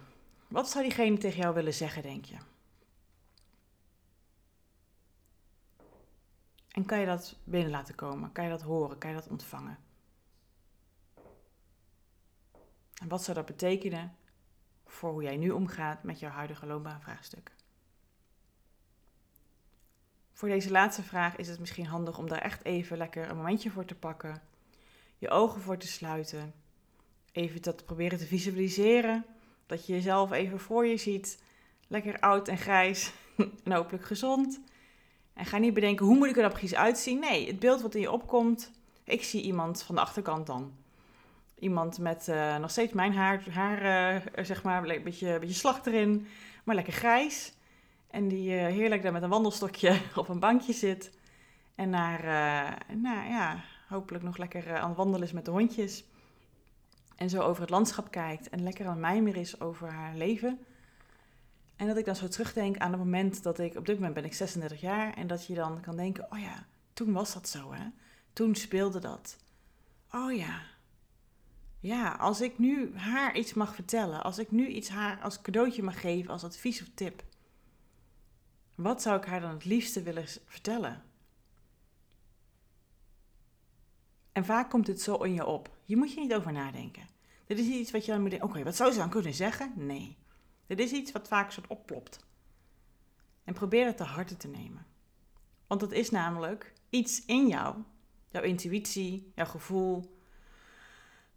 wat 0.48 0.70
zou 0.70 0.84
diegene 0.84 1.18
tegen 1.18 1.40
jou 1.40 1.54
willen 1.54 1.74
zeggen, 1.74 2.02
denk 2.02 2.24
je? 2.24 2.36
En 6.68 6.84
kan 6.86 6.98
je 6.98 7.06
dat 7.06 7.36
binnen 7.44 7.70
laten 7.70 7.94
komen? 7.94 8.32
Kan 8.32 8.44
je 8.44 8.50
dat 8.50 8.62
horen? 8.62 8.98
Kan 8.98 9.10
je 9.10 9.16
dat 9.16 9.28
ontvangen? 9.28 9.78
En 13.00 13.08
wat 13.08 13.22
zou 13.22 13.36
dat 13.36 13.46
betekenen 13.46 14.16
voor 14.92 15.10
hoe 15.10 15.22
jij 15.22 15.36
nu 15.36 15.50
omgaat 15.50 16.02
met 16.02 16.18
jouw 16.18 16.30
huidige 16.30 16.66
loopbaanvraagstuk? 16.66 17.52
Voor 20.32 20.48
deze 20.48 20.70
laatste 20.70 21.02
vraag 21.02 21.36
is 21.36 21.48
het 21.48 21.58
misschien 21.58 21.86
handig 21.86 22.18
om 22.18 22.28
daar 22.28 22.38
echt 22.38 22.64
even 22.64 22.96
lekker 22.96 23.30
een 23.30 23.36
momentje 23.36 23.70
voor 23.70 23.84
te 23.84 23.94
pakken. 23.94 24.42
Je 25.18 25.30
ogen 25.30 25.60
voor 25.60 25.76
te 25.76 25.86
sluiten. 25.86 26.54
Even 27.32 27.62
dat 27.62 27.84
proberen 27.84 28.18
te 28.18 28.26
visualiseren. 28.26 29.24
Dat 29.66 29.86
je 29.86 29.92
jezelf 29.92 30.32
even 30.32 30.60
voor 30.60 30.86
je 30.86 30.96
ziet. 30.96 31.42
Lekker 31.86 32.20
oud 32.20 32.48
en 32.48 32.58
grijs 32.58 33.12
en 33.64 33.72
hopelijk 33.72 34.04
gezond. 34.04 34.60
En 35.32 35.44
ga 35.44 35.58
niet 35.58 35.74
bedenken, 35.74 36.06
hoe 36.06 36.16
moet 36.16 36.28
ik 36.28 36.36
er 36.36 36.42
dan 36.42 36.50
precies 36.50 36.74
uitzien? 36.74 37.18
Nee, 37.18 37.46
het 37.46 37.58
beeld 37.58 37.82
wat 37.82 37.94
in 37.94 38.00
je 38.00 38.10
opkomt, 38.10 38.70
ik 39.04 39.22
zie 39.22 39.42
iemand 39.42 39.82
van 39.82 39.94
de 39.94 40.00
achterkant 40.00 40.46
dan. 40.46 40.72
Iemand 41.62 41.98
met 41.98 42.26
uh, 42.28 42.56
nog 42.56 42.70
steeds 42.70 42.92
mijn 42.92 43.14
haar, 43.14 43.50
haar 43.50 44.14
uh, 44.14 44.44
zeg 44.44 44.62
maar, 44.62 44.88
een 44.88 45.02
beetje, 45.02 45.38
beetje 45.38 45.54
slag 45.54 45.86
erin, 45.86 46.26
maar 46.64 46.74
lekker 46.74 46.92
grijs. 46.92 47.52
En 48.10 48.28
die 48.28 48.50
heerlijk 48.50 49.02
daar 49.02 49.12
met 49.12 49.22
een 49.22 49.28
wandelstokje 49.28 50.00
op 50.16 50.28
een 50.28 50.38
bankje 50.38 50.72
zit. 50.72 51.10
En 51.74 51.90
naar, 51.90 52.22
nou 52.96 53.28
ja, 53.28 53.64
hopelijk 53.88 54.24
nog 54.24 54.36
lekker 54.36 54.78
aan 54.78 54.88
het 54.88 54.96
wandelen 54.96 55.26
is 55.26 55.32
met 55.32 55.44
de 55.44 55.50
hondjes. 55.50 56.04
En 57.16 57.30
zo 57.30 57.40
over 57.40 57.60
het 57.60 57.70
landschap 57.70 58.10
kijkt 58.10 58.48
en 58.48 58.62
lekker 58.62 58.86
aan 58.86 59.00
mijmer 59.00 59.36
is 59.36 59.60
over 59.60 59.90
haar 59.90 60.16
leven. 60.16 60.58
En 61.76 61.86
dat 61.86 61.96
ik 61.96 62.04
dan 62.04 62.16
zo 62.16 62.28
terugdenk 62.28 62.76
aan 62.78 62.90
het 62.90 63.00
moment 63.00 63.42
dat 63.42 63.58
ik, 63.58 63.76
op 63.76 63.86
dit 63.86 63.96
moment 63.96 64.14
ben 64.14 64.24
ik 64.24 64.34
36 64.34 64.80
jaar, 64.80 65.14
en 65.14 65.26
dat 65.26 65.46
je 65.46 65.54
dan 65.54 65.80
kan 65.80 65.96
denken, 65.96 66.26
oh 66.30 66.38
ja, 66.38 66.66
toen 66.92 67.12
was 67.12 67.34
dat 67.34 67.48
zo 67.48 67.72
hè. 67.72 67.84
Toen 68.32 68.54
speelde 68.54 68.98
dat. 68.98 69.36
Oh 70.10 70.36
ja. 70.36 70.71
Ja, 71.82 72.12
als 72.12 72.40
ik 72.40 72.58
nu 72.58 72.96
haar 72.96 73.36
iets 73.36 73.54
mag 73.54 73.74
vertellen, 73.74 74.22
als 74.22 74.38
ik 74.38 74.50
nu 74.50 74.66
iets 74.66 74.88
haar 74.88 75.20
als 75.20 75.40
cadeautje 75.40 75.82
mag 75.82 76.00
geven, 76.00 76.30
als 76.30 76.44
advies 76.44 76.82
of 76.82 76.88
tip. 76.94 77.24
Wat 78.74 79.02
zou 79.02 79.16
ik 79.18 79.24
haar 79.24 79.40
dan 79.40 79.50
het 79.50 79.64
liefste 79.64 80.02
willen 80.02 80.24
vertellen? 80.46 81.02
En 84.32 84.44
vaak 84.44 84.70
komt 84.70 84.86
het 84.86 85.00
zo 85.00 85.16
in 85.16 85.34
je 85.34 85.46
op. 85.46 85.76
Je 85.84 85.96
moet 85.96 86.12
je 86.12 86.20
niet 86.20 86.34
over 86.34 86.52
nadenken. 86.52 87.06
Dit 87.46 87.58
is 87.58 87.66
iets 87.66 87.90
wat 87.90 88.04
je 88.04 88.12
dan 88.12 88.20
moet 88.20 88.30
denken, 88.30 88.48
oké, 88.48 88.62
wat 88.62 88.76
zou 88.76 88.92
ze 88.92 88.98
dan 88.98 89.10
kunnen 89.10 89.34
zeggen? 89.34 89.72
Nee. 89.76 90.16
Dit 90.66 90.78
is 90.78 90.92
iets 90.92 91.12
wat 91.12 91.28
vaak 91.28 91.50
soort 91.50 91.66
oplopt. 91.66 92.26
En 93.44 93.54
probeer 93.54 93.86
het 93.86 93.96
te 93.96 94.04
harte 94.04 94.36
te 94.36 94.48
nemen. 94.48 94.86
Want 95.66 95.80
het 95.80 95.92
is 95.92 96.10
namelijk 96.10 96.72
iets 96.90 97.24
in 97.24 97.46
jou, 97.46 97.82
jouw 98.28 98.42
intuïtie, 98.42 99.32
jouw 99.34 99.46
gevoel, 99.46 100.11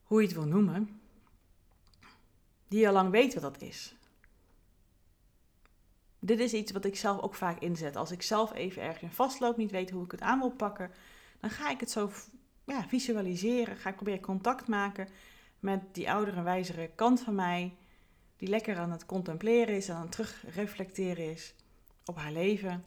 hoe 0.06 0.22
je 0.22 0.28
het 0.28 0.36
wil 0.36 0.46
noemen, 0.46 1.02
die 2.68 2.88
al 2.88 2.94
lang 2.94 3.12
weet 3.12 3.34
wat 3.34 3.44
dat 3.44 3.62
is. 3.62 3.96
Dit 6.20 6.39
is 6.39 6.54
iets 6.54 6.72
wat 6.72 6.86
ik 6.86 6.96
zelf 6.96 7.22
ook 7.22 7.36
vaak 7.36 7.60
inzet. 7.60 7.96
Als 7.96 8.12
ik 8.12 8.22
zelf 8.22 8.54
even 8.54 8.82
ergens 8.82 9.02
in 9.02 9.12
vastloop, 9.12 9.58
niet 9.58 9.72
weet 9.72 9.89
hoe 9.89 10.04
ik 10.04 10.12
het 10.12 10.22
aan 10.22 10.39
wil 10.39 10.52
pakken, 10.52 10.91
dan 11.39 11.50
ga 11.50 11.70
ik 11.70 11.80
het 11.80 11.91
zo 11.91 12.12
ja, 12.63 12.88
visualiseren. 12.88 13.78
Ga 13.78 13.89
ik 13.89 13.96
proberen 13.96 14.22
contact 14.22 14.68
maken 14.68 15.08
met 15.60 15.82
die 15.91 16.12
oudere, 16.12 16.41
wijzere 16.41 16.91
kant 16.96 17.22
van 17.22 17.36
mij 17.36 17.76
die 18.38 18.50
lekker 18.50 18.78
aan 18.78 18.91
het 18.91 19.06
contempleren 19.06 19.76
is 19.76 19.89
aan 19.89 20.02
het 20.02 20.12
terugreflecteren 20.12 21.32
is 21.32 21.54
op 22.06 22.18
haar 22.18 22.32
leven. 22.32 22.86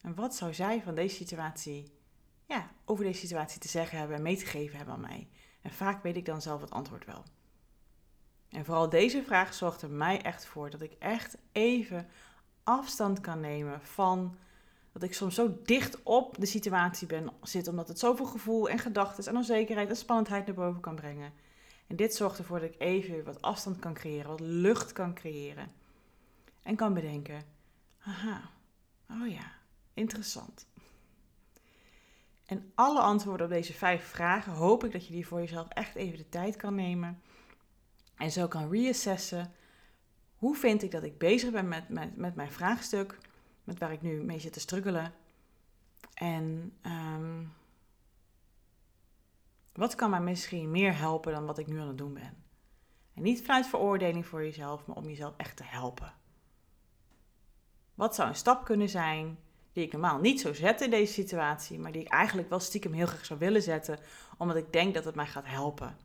En 0.00 0.14
wat 0.14 0.34
zou 0.34 0.54
zij 0.54 0.82
van 0.82 0.94
deze 0.94 1.14
situatie, 1.14 1.92
ja, 2.46 2.70
over 2.84 3.04
deze 3.04 3.20
situatie 3.20 3.60
te 3.60 3.68
zeggen 3.68 3.98
hebben 3.98 4.16
en 4.16 4.22
mee 4.22 4.36
te 4.36 4.46
geven 4.46 4.76
hebben 4.76 4.94
aan 4.94 5.00
mij? 5.00 5.28
En 5.68 5.74
vaak 5.74 6.02
weet 6.02 6.16
ik 6.16 6.24
dan 6.24 6.42
zelf 6.42 6.60
het 6.60 6.70
antwoord 6.70 7.04
wel. 7.04 7.24
En 8.48 8.64
vooral 8.64 8.88
deze 8.88 9.22
vraag 9.22 9.54
zorgt 9.54 9.82
er 9.82 9.90
mij 9.90 10.22
echt 10.22 10.46
voor 10.46 10.70
dat 10.70 10.82
ik 10.82 10.92
echt 10.98 11.36
even 11.52 12.08
afstand 12.62 13.20
kan 13.20 13.40
nemen 13.40 13.80
van 13.82 14.36
dat 14.92 15.02
ik 15.02 15.14
soms 15.14 15.34
zo 15.34 15.58
dicht 15.64 16.02
op 16.02 16.36
de 16.38 16.46
situatie 16.46 17.06
ben 17.06 17.30
zit, 17.42 17.68
omdat 17.68 17.88
het 17.88 17.98
zoveel 17.98 18.26
gevoel 18.26 18.68
en 18.68 18.78
gedachten 18.78 19.26
en 19.26 19.36
onzekerheid 19.36 19.88
en 19.88 19.96
spannendheid 19.96 20.46
naar 20.46 20.54
boven 20.54 20.80
kan 20.80 20.94
brengen. 20.94 21.32
En 21.86 21.96
dit 21.96 22.14
zorgt 22.14 22.38
ervoor 22.38 22.60
dat 22.60 22.74
ik 22.74 22.80
even 22.80 23.24
wat 23.24 23.42
afstand 23.42 23.78
kan 23.78 23.94
creëren, 23.94 24.30
wat 24.30 24.40
lucht 24.40 24.92
kan 24.92 25.14
creëren. 25.14 25.72
En 26.62 26.76
kan 26.76 26.94
bedenken, 26.94 27.42
aha, 27.98 28.50
oh 29.10 29.30
ja, 29.30 29.52
interessant. 29.94 30.66
En 32.48 32.72
alle 32.74 33.00
antwoorden 33.00 33.46
op 33.46 33.52
deze 33.52 33.72
vijf 33.72 34.04
vragen 34.04 34.52
hoop 34.52 34.84
ik 34.84 34.92
dat 34.92 35.06
je 35.06 35.12
die 35.12 35.26
voor 35.26 35.40
jezelf 35.40 35.68
echt 35.68 35.94
even 35.94 36.18
de 36.18 36.28
tijd 36.28 36.56
kan 36.56 36.74
nemen. 36.74 37.22
En 38.16 38.30
zo 38.30 38.48
kan 38.48 38.70
reassessen. 38.70 39.52
Hoe 40.36 40.56
vind 40.56 40.82
ik 40.82 40.90
dat 40.90 41.02
ik 41.02 41.18
bezig 41.18 41.50
ben 41.50 41.68
met, 41.68 41.88
met, 41.88 42.16
met 42.16 42.34
mijn 42.34 42.52
vraagstuk, 42.52 43.18
met 43.64 43.78
waar 43.78 43.92
ik 43.92 44.02
nu 44.02 44.22
mee 44.22 44.38
zit 44.38 44.52
te 44.52 44.60
struggelen? 44.60 45.12
En 46.14 46.72
um, 46.82 47.52
wat 49.72 49.94
kan 49.94 50.10
mij 50.10 50.20
misschien 50.20 50.70
meer 50.70 50.96
helpen 50.96 51.32
dan 51.32 51.46
wat 51.46 51.58
ik 51.58 51.66
nu 51.66 51.80
aan 51.80 51.88
het 51.88 51.98
doen 51.98 52.14
ben? 52.14 52.44
En 53.14 53.22
niet 53.22 53.42
vanuit 53.44 53.66
veroordeling 53.66 54.26
voor 54.26 54.42
jezelf, 54.42 54.86
maar 54.86 54.96
om 54.96 55.08
jezelf 55.08 55.34
echt 55.36 55.56
te 55.56 55.64
helpen. 55.64 56.14
Wat 57.94 58.14
zou 58.14 58.28
een 58.28 58.34
stap 58.34 58.64
kunnen 58.64 58.88
zijn 58.88 59.38
die 59.78 59.86
ik 59.86 59.92
normaal 59.92 60.18
niet 60.18 60.40
zou 60.40 60.54
zetten 60.54 60.84
in 60.84 60.90
deze 60.90 61.12
situatie, 61.12 61.78
maar 61.78 61.92
die 61.92 62.00
ik 62.00 62.08
eigenlijk 62.08 62.48
wel 62.48 62.60
stiekem 62.60 62.92
heel 62.92 63.06
graag 63.06 63.24
zou 63.24 63.38
willen 63.38 63.62
zetten, 63.62 63.98
omdat 64.38 64.56
ik 64.56 64.72
denk 64.72 64.94
dat 64.94 65.04
het 65.04 65.14
mij 65.14 65.26
gaat 65.26 65.46
helpen? 65.46 65.96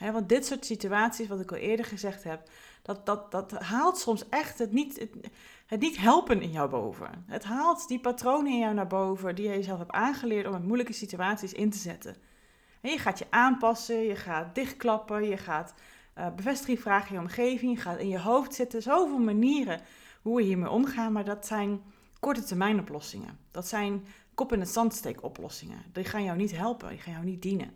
want 0.00 0.28
dit 0.28 0.46
soort 0.46 0.64
situaties, 0.64 1.28
wat 1.28 1.40
ik 1.40 1.52
al 1.52 1.56
eerder 1.56 1.86
gezegd 1.86 2.24
heb, 2.24 2.50
dat, 2.82 3.06
dat, 3.06 3.30
dat 3.30 3.50
haalt 3.50 3.98
soms 3.98 4.28
echt 4.28 4.58
het 4.58 4.72
niet, 4.72 5.08
het, 5.66 5.80
niet 5.80 5.96
helpen 5.96 6.42
in 6.42 6.50
jou 6.50 6.70
boven. 6.70 7.24
Het 7.26 7.44
haalt 7.44 7.88
die 7.88 8.00
patronen 8.00 8.52
in 8.52 8.58
jou 8.58 8.74
naar 8.74 8.86
boven 8.86 9.34
die 9.34 9.48
je 9.48 9.54
jezelf 9.54 9.78
hebt 9.78 9.90
aangeleerd 9.90 10.46
om 10.46 10.54
in 10.54 10.66
moeilijke 10.66 10.92
situaties 10.92 11.52
in 11.52 11.70
te 11.70 11.78
zetten 11.78 12.16
je 12.90 12.98
gaat 12.98 13.18
je 13.18 13.26
aanpassen, 13.30 14.02
je 14.02 14.16
gaat 14.16 14.54
dichtklappen, 14.54 15.28
je 15.28 15.36
gaat 15.36 15.74
uh, 16.18 16.26
bevestiging 16.36 16.80
vragen 16.80 17.08
in 17.08 17.14
je 17.14 17.20
omgeving, 17.20 17.76
je 17.76 17.80
gaat 17.80 17.98
in 17.98 18.08
je 18.08 18.18
hoofd 18.18 18.54
zitten. 18.54 18.82
Zoveel 18.82 19.18
manieren 19.18 19.80
hoe 20.22 20.36
we 20.36 20.42
hiermee 20.42 20.70
omgaan, 20.70 21.12
maar 21.12 21.24
dat 21.24 21.46
zijn 21.46 21.82
korte 22.20 22.42
termijn 22.42 22.80
oplossingen. 22.80 23.38
Dat 23.50 23.66
zijn 23.66 24.06
kop 24.34 24.52
in 24.52 24.60
het 24.60 24.68
zand 24.68 25.20
oplossingen. 25.20 25.82
Die 25.92 26.04
gaan 26.04 26.24
jou 26.24 26.36
niet 26.36 26.56
helpen, 26.56 26.88
die 26.88 26.98
gaan 26.98 27.12
jou 27.12 27.24
niet 27.24 27.42
dienen. 27.42 27.74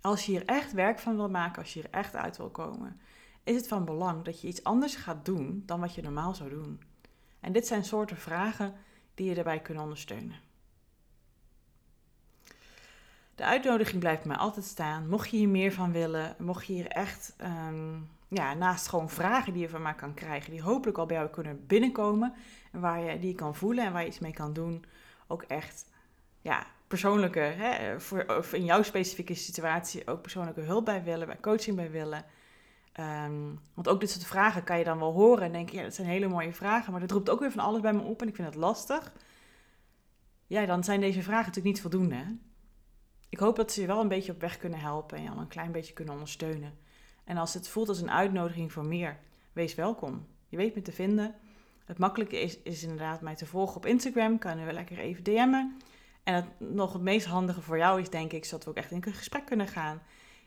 Als 0.00 0.26
je 0.26 0.32
hier 0.32 0.44
echt 0.44 0.72
werk 0.72 0.98
van 0.98 1.16
wil 1.16 1.30
maken, 1.30 1.62
als 1.62 1.72
je 1.74 1.80
hier 1.80 1.90
echt 1.90 2.14
uit 2.14 2.36
wil 2.36 2.50
komen, 2.50 3.00
is 3.44 3.56
het 3.56 3.68
van 3.68 3.84
belang 3.84 4.24
dat 4.24 4.40
je 4.40 4.48
iets 4.48 4.64
anders 4.64 4.94
gaat 4.94 5.24
doen 5.24 5.62
dan 5.66 5.80
wat 5.80 5.94
je 5.94 6.02
normaal 6.02 6.34
zou 6.34 6.50
doen. 6.50 6.82
En 7.40 7.52
dit 7.52 7.66
zijn 7.66 7.84
soorten 7.84 8.16
vragen 8.16 8.74
die 9.14 9.28
je 9.28 9.34
daarbij 9.34 9.60
kunnen 9.60 9.82
ondersteunen. 9.82 10.36
De 13.34 13.44
uitnodiging 13.44 14.00
blijft 14.00 14.24
mij 14.24 14.36
altijd 14.36 14.66
staan. 14.66 15.08
Mocht 15.08 15.30
je 15.30 15.36
hier 15.36 15.48
meer 15.48 15.72
van 15.72 15.92
willen, 15.92 16.36
mocht 16.38 16.66
je 16.66 16.72
hier 16.72 16.88
echt 16.88 17.34
ehm, 17.36 18.00
ja, 18.28 18.54
naast 18.54 18.88
gewoon 18.88 19.10
vragen 19.10 19.52
die 19.52 19.62
je 19.62 19.68
van 19.68 19.82
mij 19.82 19.94
kan 19.94 20.14
krijgen, 20.14 20.50
die 20.50 20.62
hopelijk 20.62 20.98
al 20.98 21.06
bij 21.06 21.16
jou 21.16 21.28
kunnen 21.28 21.66
binnenkomen 21.66 22.34
en 22.72 22.80
waar 22.80 23.00
je 23.00 23.18
die 23.18 23.34
kan 23.34 23.54
voelen 23.54 23.84
en 23.84 23.92
waar 23.92 24.02
je 24.02 24.08
iets 24.08 24.18
mee 24.18 24.32
kan 24.32 24.52
doen, 24.52 24.84
ook 25.26 25.42
echt 25.42 25.90
ja, 26.40 26.66
persoonlijke, 26.86 27.38
hè, 27.38 28.00
voor, 28.00 28.24
of 28.38 28.52
in 28.52 28.64
jouw 28.64 28.82
specifieke 28.82 29.34
situatie 29.34 30.06
ook 30.06 30.22
persoonlijke 30.22 30.60
hulp 30.60 30.84
bij 30.84 31.04
willen, 31.04 31.26
bij 31.26 31.40
coaching 31.40 31.76
bij 31.76 31.90
willen. 31.90 32.24
Ehm, 32.92 33.54
want 33.74 33.88
ook 33.88 34.00
dit 34.00 34.10
soort 34.10 34.26
vragen 34.26 34.64
kan 34.64 34.78
je 34.78 34.84
dan 34.84 34.98
wel 34.98 35.12
horen 35.12 35.44
en 35.44 35.52
denken, 35.52 35.76
ja, 35.76 35.82
dat 35.82 35.94
zijn 35.94 36.06
hele 36.06 36.28
mooie 36.28 36.52
vragen, 36.52 36.92
maar 36.92 37.00
dat 37.00 37.10
roept 37.10 37.30
ook 37.30 37.40
weer 37.40 37.52
van 37.52 37.64
alles 37.64 37.80
bij 37.80 37.92
me 37.92 38.00
op 38.00 38.22
en 38.22 38.28
ik 38.28 38.34
vind 38.34 38.48
het 38.48 38.56
lastig. 38.56 39.12
ja, 40.46 40.66
dan 40.66 40.84
zijn 40.84 41.00
deze 41.00 41.22
vragen 41.22 41.46
natuurlijk 41.46 41.74
niet 41.74 41.80
voldoende. 41.80 42.36
Ik 43.28 43.38
hoop 43.38 43.56
dat 43.56 43.72
ze 43.72 43.80
je 43.80 43.86
wel 43.86 44.00
een 44.00 44.08
beetje 44.08 44.32
op 44.32 44.40
weg 44.40 44.58
kunnen 44.58 44.80
helpen 44.80 45.16
en 45.16 45.22
je 45.22 45.30
al 45.30 45.38
een 45.38 45.48
klein 45.48 45.72
beetje 45.72 45.92
kunnen 45.92 46.14
ondersteunen. 46.14 46.78
En 47.28 47.36
als 47.36 47.54
het 47.54 47.68
voelt 47.68 47.88
als 47.88 48.00
een 48.00 48.10
uitnodiging 48.10 48.72
voor 48.72 48.84
meer, 48.84 49.18
wees 49.52 49.74
welkom. 49.74 50.26
Je 50.48 50.56
weet 50.56 50.74
me 50.74 50.82
te 50.82 50.92
vinden. 50.92 51.34
Het 51.84 51.98
makkelijke 51.98 52.40
is, 52.40 52.62
is 52.62 52.82
inderdaad 52.82 53.20
mij 53.20 53.34
te 53.34 53.46
volgen 53.46 53.76
op 53.76 53.86
Instagram. 53.86 54.38
Kan 54.38 54.58
je 54.58 54.64
wel 54.64 54.74
lekker 54.74 54.98
even 54.98 55.24
DM'en. 55.24 55.76
En 56.22 56.34
het 56.34 56.46
nog 56.58 56.92
het 56.92 57.02
meest 57.02 57.26
handige 57.26 57.60
voor 57.60 57.78
jou 57.78 58.00
is, 58.00 58.10
denk 58.10 58.32
ik, 58.32 58.44
zodat 58.44 58.64
we 58.64 58.70
ook 58.70 58.76
echt 58.76 58.90
in 58.90 59.02
een 59.06 59.12
gesprek 59.12 59.46
kunnen 59.46 59.68
gaan, 59.68 60.02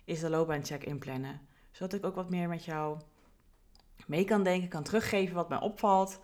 is 0.06 0.20
de 0.20 0.30
loopbaancheck 0.30 0.84
inplannen. 0.84 1.42
Zodat 1.72 1.94
ik 1.94 2.06
ook 2.06 2.16
wat 2.16 2.30
meer 2.30 2.48
met 2.48 2.66
jou 2.66 3.00
mee 4.08 4.26
kan 4.26 4.44
denken, 4.44 4.70
kan 4.70 4.84
teruggeven 4.84 5.36
wat 5.36 5.50
mij 5.50 5.60
opvalt. 5.60 6.20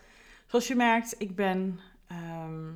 Zoals 0.48 0.68
je 0.68 0.76
merkt, 0.76 1.16
ik 1.18 1.36
ben. 1.36 1.80
Ehm, 2.08 2.70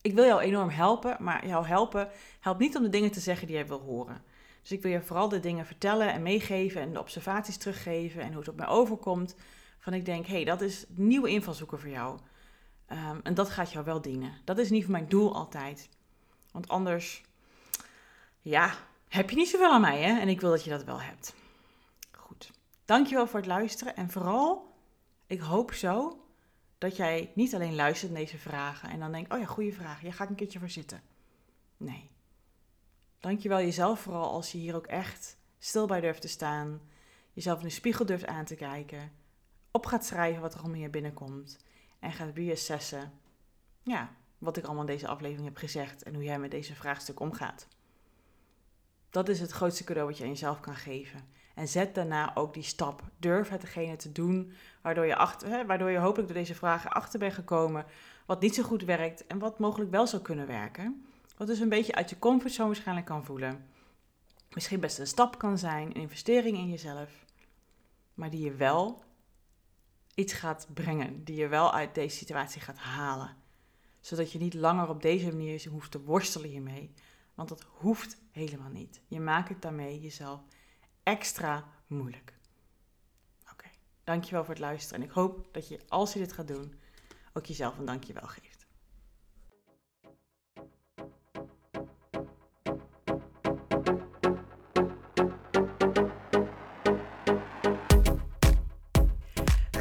ik 0.00 0.14
wil 0.14 0.24
jou 0.24 0.40
enorm 0.40 0.68
helpen, 0.68 1.16
maar 1.20 1.46
jou 1.46 1.66
helpen 1.66 2.08
helpt 2.40 2.60
niet 2.60 2.76
om 2.76 2.82
de 2.82 2.88
dingen 2.88 3.10
te 3.10 3.20
zeggen 3.20 3.46
die 3.46 3.56
jij 3.56 3.66
wil 3.66 3.80
horen. 3.80 4.22
Dus 4.62 4.72
ik 4.72 4.82
wil 4.82 4.90
je 4.90 5.02
vooral 5.02 5.28
de 5.28 5.40
dingen 5.40 5.66
vertellen 5.66 6.12
en 6.12 6.22
meegeven 6.22 6.80
en 6.80 6.92
de 6.92 6.98
observaties 6.98 7.56
teruggeven 7.56 8.22
en 8.22 8.28
hoe 8.28 8.38
het 8.38 8.48
op 8.48 8.56
mij 8.56 8.66
overkomt. 8.66 9.34
Van 9.78 9.94
ik 9.94 10.04
denk, 10.04 10.26
hé, 10.26 10.34
hey, 10.34 10.44
dat 10.44 10.60
is 10.60 10.84
nieuwe 10.88 11.30
invalshoeken 11.30 11.80
voor 11.80 11.90
jou. 11.90 12.18
Ehm, 12.86 13.18
en 13.22 13.34
dat 13.34 13.50
gaat 13.50 13.72
jou 13.72 13.84
wel 13.84 14.00
dienen. 14.00 14.32
Dat 14.44 14.58
is 14.58 14.70
niet 14.70 14.88
mijn 14.88 15.08
doel 15.08 15.34
altijd. 15.34 15.88
Want 16.52 16.68
anders, 16.68 17.22
ja, 18.40 18.74
heb 19.08 19.30
je 19.30 19.36
niet 19.36 19.48
zoveel 19.48 19.72
aan 19.72 19.80
mij, 19.80 20.02
hè? 20.02 20.20
En 20.20 20.28
ik 20.28 20.40
wil 20.40 20.50
dat 20.50 20.64
je 20.64 20.70
dat 20.70 20.84
wel 20.84 21.00
hebt. 21.00 21.34
Goed. 22.10 22.50
Dankjewel 22.84 23.26
voor 23.26 23.38
het 23.38 23.48
luisteren. 23.48 23.96
En 23.96 24.10
vooral, 24.10 24.74
ik 25.26 25.40
hoop 25.40 25.72
zo 25.72 26.24
dat 26.78 26.96
jij 26.96 27.32
niet 27.34 27.54
alleen 27.54 27.74
luistert 27.74 28.12
naar 28.12 28.20
deze 28.20 28.38
vragen 28.38 28.90
en 28.90 28.98
dan 28.98 29.12
denkt, 29.12 29.32
oh 29.32 29.38
ja, 29.38 29.44
goede 29.44 29.72
vraag, 29.72 30.00
hier 30.00 30.12
ga 30.12 30.24
ik 30.24 30.30
een 30.30 30.36
keertje 30.36 30.58
voor 30.58 30.70
zitten. 30.70 31.02
Nee. 31.76 32.10
Dankjewel 33.20 33.58
jezelf 33.58 34.00
vooral 34.00 34.30
als 34.30 34.52
je 34.52 34.58
hier 34.58 34.76
ook 34.76 34.86
echt 34.86 35.36
stil 35.58 35.86
bij 35.86 36.00
durft 36.00 36.20
te 36.20 36.28
staan, 36.28 36.80
jezelf 37.32 37.58
in 37.58 37.66
de 37.66 37.72
spiegel 37.72 38.06
durft 38.06 38.26
aan 38.26 38.44
te 38.44 38.54
kijken, 38.54 39.12
op 39.70 39.86
gaat 39.86 40.04
schrijven 40.04 40.42
wat 40.42 40.54
er 40.54 40.64
in 40.64 40.78
je 40.78 40.88
binnenkomt 40.88 41.58
en 41.98 42.12
gaat 42.12 42.34
reassessen. 42.36 43.12
Ja, 43.82 44.10
wat 44.38 44.56
ik 44.56 44.64
allemaal 44.64 44.86
in 44.86 44.94
deze 44.94 45.08
aflevering 45.08 45.48
heb 45.48 45.56
gezegd 45.56 46.02
en 46.02 46.14
hoe 46.14 46.24
jij 46.24 46.38
met 46.38 46.50
deze 46.50 46.74
vraagstuk 46.74 47.20
omgaat. 47.20 47.66
Dat 49.10 49.28
is 49.28 49.40
het 49.40 49.50
grootste 49.50 49.84
cadeau 49.84 50.08
wat 50.08 50.18
je 50.18 50.24
aan 50.24 50.30
jezelf 50.30 50.60
kan 50.60 50.76
geven. 50.76 51.28
En 51.54 51.68
zet 51.68 51.94
daarna 51.94 52.34
ook 52.34 52.54
die 52.54 52.62
stap. 52.62 53.02
Durf 53.16 53.48
hetgene 53.48 53.96
te 53.96 54.12
doen 54.12 54.52
waardoor 54.82 55.06
je, 55.06 55.16
achter, 55.16 55.48
hè, 55.48 55.66
waardoor 55.66 55.90
je 55.90 55.98
hopelijk 55.98 56.28
door 56.28 56.38
deze 56.38 56.54
vragen 56.54 56.90
achter 56.90 57.18
bent 57.18 57.32
gekomen 57.32 57.86
wat 58.26 58.40
niet 58.40 58.54
zo 58.54 58.62
goed 58.62 58.82
werkt 58.82 59.26
en 59.26 59.38
wat 59.38 59.58
mogelijk 59.58 59.90
wel 59.90 60.06
zou 60.06 60.22
kunnen 60.22 60.46
werken. 60.46 61.07
Wat 61.38 61.46
dus 61.46 61.60
een 61.60 61.68
beetje 61.68 61.94
uit 61.94 62.10
je 62.10 62.18
comfortzone 62.18 62.68
waarschijnlijk 62.68 63.06
kan 63.06 63.24
voelen. 63.24 63.68
Misschien 64.50 64.80
best 64.80 64.98
een 64.98 65.06
stap 65.06 65.38
kan 65.38 65.58
zijn, 65.58 65.86
een 65.86 65.94
investering 65.94 66.56
in 66.56 66.68
jezelf. 66.68 67.24
Maar 68.14 68.30
die 68.30 68.44
je 68.44 68.54
wel 68.54 69.02
iets 70.14 70.32
gaat 70.32 70.68
brengen. 70.74 71.24
Die 71.24 71.36
je 71.36 71.48
wel 71.48 71.72
uit 71.72 71.94
deze 71.94 72.16
situatie 72.16 72.60
gaat 72.60 72.78
halen. 72.78 73.36
Zodat 74.00 74.32
je 74.32 74.38
niet 74.38 74.54
langer 74.54 74.88
op 74.88 75.02
deze 75.02 75.26
manier 75.26 75.68
hoeft 75.68 75.90
te 75.90 76.02
worstelen 76.02 76.48
hiermee. 76.48 76.94
Want 77.34 77.48
dat 77.48 77.66
hoeft 77.68 78.16
helemaal 78.30 78.70
niet. 78.70 79.00
Je 79.06 79.20
maakt 79.20 79.48
het 79.48 79.62
daarmee 79.62 80.00
jezelf 80.00 80.40
extra 81.02 81.68
moeilijk. 81.86 82.32
Oké, 83.52 83.68
dankjewel 84.04 84.44
voor 84.44 84.54
het 84.54 84.62
luisteren. 84.62 85.02
En 85.02 85.08
ik 85.08 85.14
hoop 85.14 85.48
dat 85.52 85.68
je, 85.68 85.80
als 85.88 86.12
je 86.12 86.18
dit 86.18 86.32
gaat 86.32 86.48
doen, 86.48 86.74
ook 87.32 87.46
jezelf 87.46 87.78
een 87.78 87.84
dankjewel 87.84 88.26
geeft. 88.26 88.47